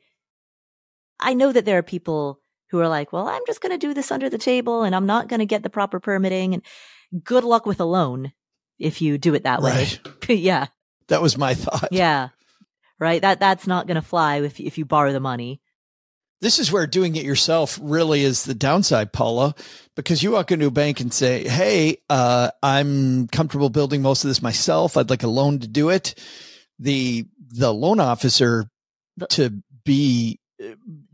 [1.20, 2.40] I know that there are people
[2.70, 5.06] who are like, well, I'm just going to do this under the table and I'm
[5.06, 6.54] not going to get the proper permitting.
[6.54, 6.62] And
[7.22, 8.32] good luck with a loan
[8.78, 9.72] if you do it that way.
[9.72, 10.28] Right.
[10.30, 10.66] yeah.
[11.08, 11.88] That was my thought.
[11.92, 12.30] Yeah.
[12.98, 13.20] Right.
[13.20, 15.60] That that's not going to fly if if you borrow the money.
[16.42, 19.54] This is where doing it yourself really is the downside, Paula,
[19.96, 24.28] because you walk into a bank and say, "Hey, uh, I'm comfortable building most of
[24.28, 24.96] this myself.
[24.96, 26.14] I'd like a loan to do it."
[26.78, 28.68] The the loan officer
[29.30, 30.40] to be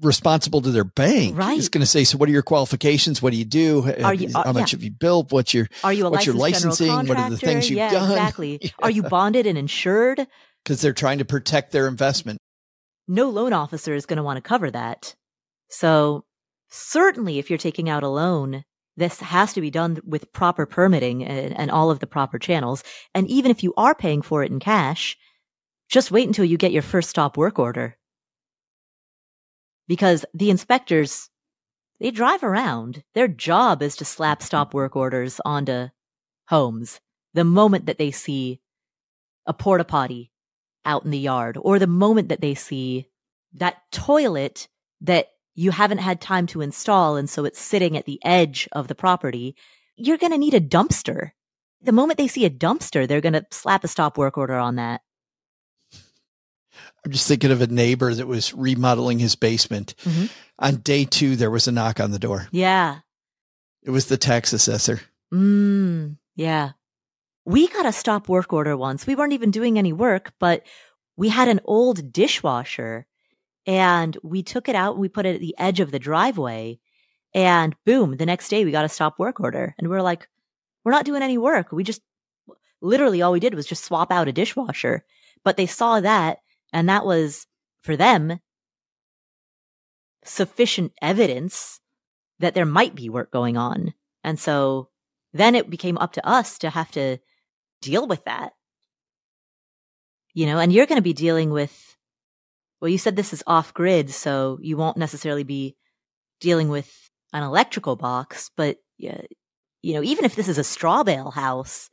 [0.00, 1.36] responsible to their bank.
[1.36, 1.58] Right.
[1.58, 3.22] It's going to say, so what are your qualifications?
[3.22, 3.90] What do you do?
[4.02, 4.76] Are you, uh, How much yeah.
[4.76, 5.32] have you built?
[5.32, 6.88] What's your, are you what's your licensing?
[6.88, 8.10] What are the things you've yeah, done?
[8.10, 8.58] Exactly.
[8.62, 8.70] yeah.
[8.80, 10.26] Are you bonded and insured?
[10.64, 12.40] Because they're trying to protect their investment.
[13.08, 15.16] No loan officer is going to want to cover that.
[15.68, 16.24] So
[16.68, 18.64] certainly if you're taking out a loan,
[18.96, 22.84] this has to be done with proper permitting and, and all of the proper channels.
[23.14, 25.16] And even if you are paying for it in cash,
[25.88, 27.96] just wait until you get your first stop work order
[29.88, 31.30] because the inspectors,
[31.98, 33.02] they drive around.
[33.14, 35.88] Their job is to slap stop work orders onto
[36.48, 37.00] homes
[37.34, 38.60] the moment that they see
[39.46, 40.30] a porta potty
[40.88, 43.06] out in the yard or the moment that they see
[43.52, 44.66] that toilet
[45.02, 48.88] that you haven't had time to install and so it's sitting at the edge of
[48.88, 49.54] the property,
[49.96, 51.32] you're going to need a dumpster.
[51.82, 54.76] The moment they see a dumpster, they're going to slap a stop work order on
[54.76, 55.02] that.
[57.04, 59.94] I'm just thinking of a neighbor that was remodeling his basement.
[60.04, 60.26] Mm-hmm.
[60.58, 62.48] On day two, there was a knock on the door.
[62.50, 63.00] Yeah.
[63.82, 65.00] It was the tax assessor.
[65.32, 66.72] Mm, yeah.
[67.48, 69.06] We got a stop work order once.
[69.06, 70.66] We weren't even doing any work, but
[71.16, 73.06] we had an old dishwasher
[73.66, 76.78] and we took it out and we put it at the edge of the driveway.
[77.32, 79.74] And boom, the next day we got a stop work order.
[79.78, 80.28] And we are like,
[80.84, 81.72] we're not doing any work.
[81.72, 82.02] We just
[82.82, 85.06] literally all we did was just swap out a dishwasher.
[85.42, 86.40] But they saw that
[86.74, 87.46] and that was
[87.80, 88.40] for them
[90.22, 91.80] sufficient evidence
[92.40, 93.94] that there might be work going on.
[94.22, 94.90] And so
[95.32, 97.16] then it became up to us to have to
[97.80, 98.52] deal with that.
[100.34, 101.96] You know, and you're going to be dealing with,
[102.80, 105.76] well, you said this is off grid, so you won't necessarily be
[106.40, 109.12] dealing with an electrical box, but, you
[109.84, 111.90] know, even if this is a straw bale house,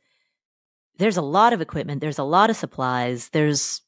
[0.98, 3.82] there's a lot of equipment, there's a lot of supplies, there's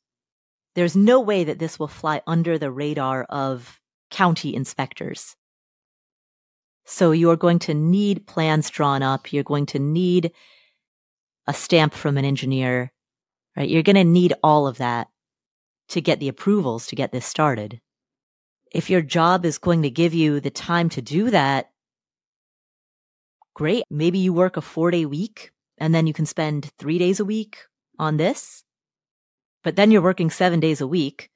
[0.74, 3.80] there's no way that this will fly under the radar of
[4.10, 5.34] county inspectors.
[6.84, 9.32] So you're going to need plans drawn up.
[9.32, 10.32] You're going to need
[11.48, 12.92] a stamp from an engineer,
[13.56, 13.68] right?
[13.68, 15.08] You're going to need all of that
[15.88, 17.80] to get the approvals to get this started.
[18.70, 21.70] If your job is going to give you the time to do that,
[23.54, 23.84] great.
[23.90, 27.24] Maybe you work a four day week and then you can spend three days a
[27.24, 27.56] week
[27.98, 28.62] on this.
[29.64, 31.30] But then you're working seven days a week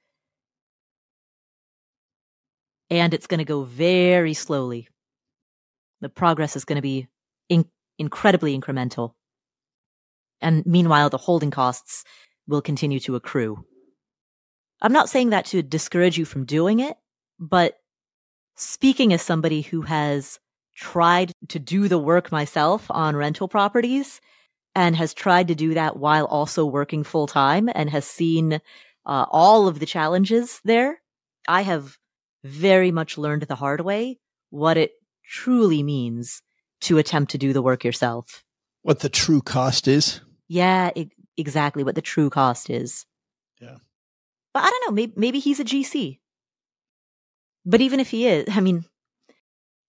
[2.90, 4.88] and it's going to go very slowly.
[6.02, 7.08] The progress is going to be
[7.48, 9.14] in- incredibly incremental.
[10.42, 12.04] And meanwhile, the holding costs
[12.46, 13.64] will continue to accrue.
[14.80, 16.96] I'm not saying that to discourage you from doing it,
[17.38, 17.74] but
[18.56, 20.40] speaking as somebody who has
[20.74, 24.20] tried to do the work myself on rental properties
[24.74, 28.54] and has tried to do that while also working full time and has seen
[29.04, 31.00] uh, all of the challenges there,
[31.46, 31.98] I have
[32.42, 34.18] very much learned the hard way
[34.50, 34.92] what it
[35.24, 36.42] truly means
[36.80, 38.44] to attempt to do the work yourself.
[38.82, 40.20] What the true cost is?
[40.48, 43.06] Yeah, it, exactly what the true cost is.
[43.60, 43.76] Yeah.
[44.54, 46.18] But I don't know, maybe, maybe he's a GC.
[47.64, 48.84] But even if he is, I mean,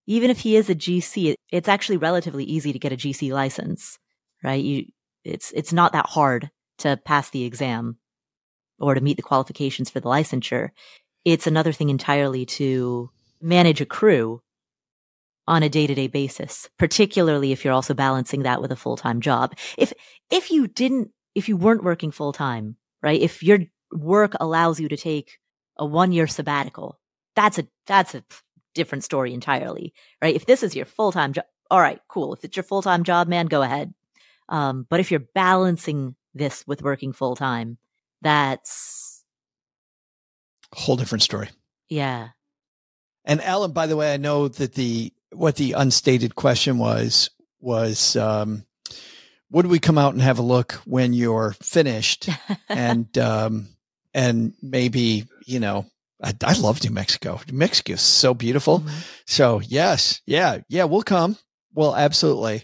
[0.05, 3.97] even if he is a GC, it's actually relatively easy to get a GC license,
[4.43, 4.63] right?
[4.63, 4.85] You,
[5.23, 7.97] it's, it's not that hard to pass the exam
[8.79, 10.69] or to meet the qualifications for the licensure
[11.25, 13.09] it's another thing entirely to
[13.41, 14.41] manage a crew
[15.47, 19.55] on a day-to-day basis, particularly if you're also balancing that with a full-time job.
[19.77, 19.93] If
[20.29, 23.19] if you didn't if you weren't working full-time, right?
[23.19, 23.59] If your
[23.91, 25.39] work allows you to take
[25.77, 26.99] a one-year sabbatical,
[27.35, 28.23] that's a that's a
[28.73, 30.35] different story entirely, right?
[30.35, 32.33] If this is your full-time job, all right, cool.
[32.33, 33.93] If it's your full-time job, man, go ahead.
[34.49, 37.77] Um, but if you're balancing this with working full-time,
[38.21, 39.23] that's
[40.71, 41.49] a whole different story.
[41.89, 42.29] Yeah.
[43.25, 47.29] And Alan, by the way, I know that the what the unstated question was
[47.59, 48.65] was um,
[49.51, 52.29] would we come out and have a look when you're finished
[52.69, 53.67] and um,
[54.13, 55.85] and maybe you know
[56.21, 57.39] I, I love New Mexico.
[57.51, 58.79] New Mexico is so beautiful.
[58.79, 58.99] Mm-hmm.
[59.27, 61.37] So yes, yeah, yeah, we'll come.
[61.73, 62.63] Well, absolutely.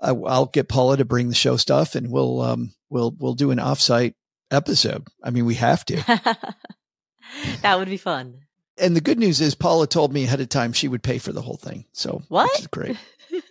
[0.00, 3.50] I, will get Paula to bring the show stuff, and we'll um, we'll we'll do
[3.50, 4.14] an offsite
[4.50, 5.06] episode.
[5.22, 5.96] I mean, we have to.
[7.62, 8.40] that would be fun.
[8.80, 11.32] And the good news is Paula told me ahead of time she would pay for
[11.32, 11.84] the whole thing.
[11.92, 12.70] So what?
[12.70, 12.96] Great.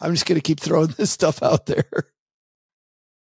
[0.00, 1.88] I'm just going to keep throwing this stuff out there.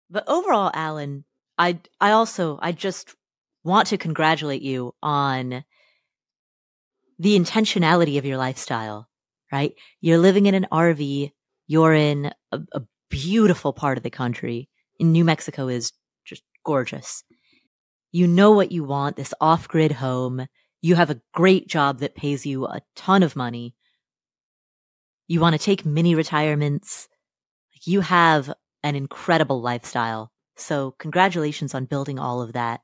[0.10, 1.26] But overall, Alan,
[1.58, 3.16] I I also I just
[3.64, 5.66] want to congratulate you on
[7.20, 9.10] the intentionality of your lifestyle.
[9.52, 9.74] Right?
[10.02, 11.32] You're living in an RV.
[11.68, 14.70] You're in a, a beautiful part of the country.
[15.00, 15.92] In New Mexico is
[16.26, 17.24] just gorgeous.
[18.18, 20.48] You know what you want, this off grid home.
[20.82, 23.76] You have a great job that pays you a ton of money.
[25.28, 27.08] You want to take mini retirements.
[27.84, 30.32] You have an incredible lifestyle.
[30.56, 32.82] So congratulations on building all of that.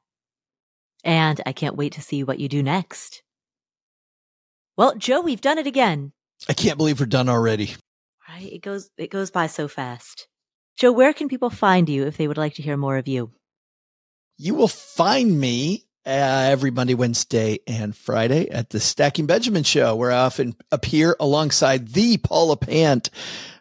[1.04, 3.24] And I can't wait to see what you do next.
[4.78, 6.12] Well, Joe, we've done it again.
[6.48, 7.74] I can't believe we're done already.
[8.30, 8.54] Right.
[8.54, 10.28] It goes, it goes by so fast.
[10.78, 13.32] Joe, where can people find you if they would like to hear more of you?
[14.38, 16.10] You will find me uh,
[16.50, 21.90] every Monday, Wednesday, and Friday at the Stacking Benjamins Show, where I often appear alongside
[21.90, 23.10] the Paula Pant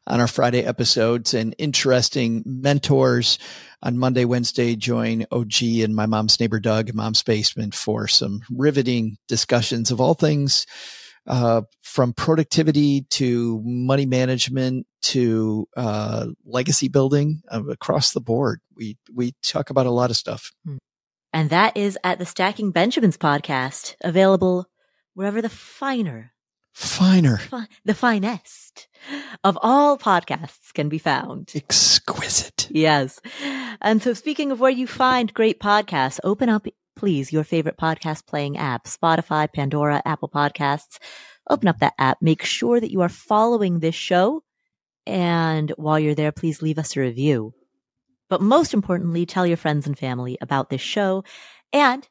[0.07, 3.39] on our Friday episodes and interesting mentors.
[3.83, 8.41] On Monday, Wednesday, join OG and my mom's neighbor Doug in Mom's Basement for some
[8.51, 10.67] riveting discussions of all things
[11.27, 18.61] uh, from productivity to money management to uh, legacy building uh, across the board.
[18.77, 20.53] We we talk about a lot of stuff.
[20.65, 20.79] Hmm.
[21.33, 24.67] And that is at the Stacking Benjamins podcast, available
[25.15, 26.33] wherever the finer,
[26.73, 28.89] finer, fi- the finest
[29.43, 31.53] of all podcasts can be found.
[31.55, 32.69] Exquisite.
[32.71, 33.21] Yes.
[33.81, 36.67] And so speaking of where you find great podcasts, open up
[36.97, 40.99] please your favorite podcast playing app, Spotify, Pandora, Apple Podcasts.
[41.49, 42.19] Open up that app.
[42.21, 44.43] Make sure that you are following this show.
[45.07, 47.55] And while you're there, please leave us a review.
[48.29, 51.25] But most importantly, tell your friends and family about this show
[51.73, 52.09] and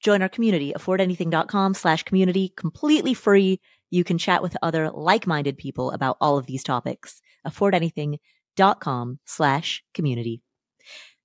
[0.00, 3.60] join our community, affordanything.com slash community, completely free.
[3.90, 7.20] You can chat with other like-minded people about all of these topics.
[7.46, 10.42] affordanything.com slash community.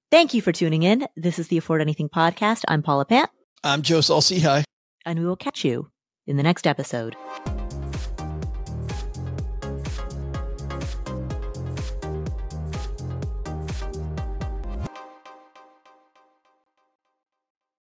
[0.09, 1.05] Thank you for tuning in.
[1.17, 2.63] This is the Afford Anything podcast.
[2.69, 3.29] I'm Paula Pant.
[3.61, 4.63] I'm Joe Saul-Sehy.
[5.05, 5.89] And we will catch you
[6.25, 7.17] in the next episode.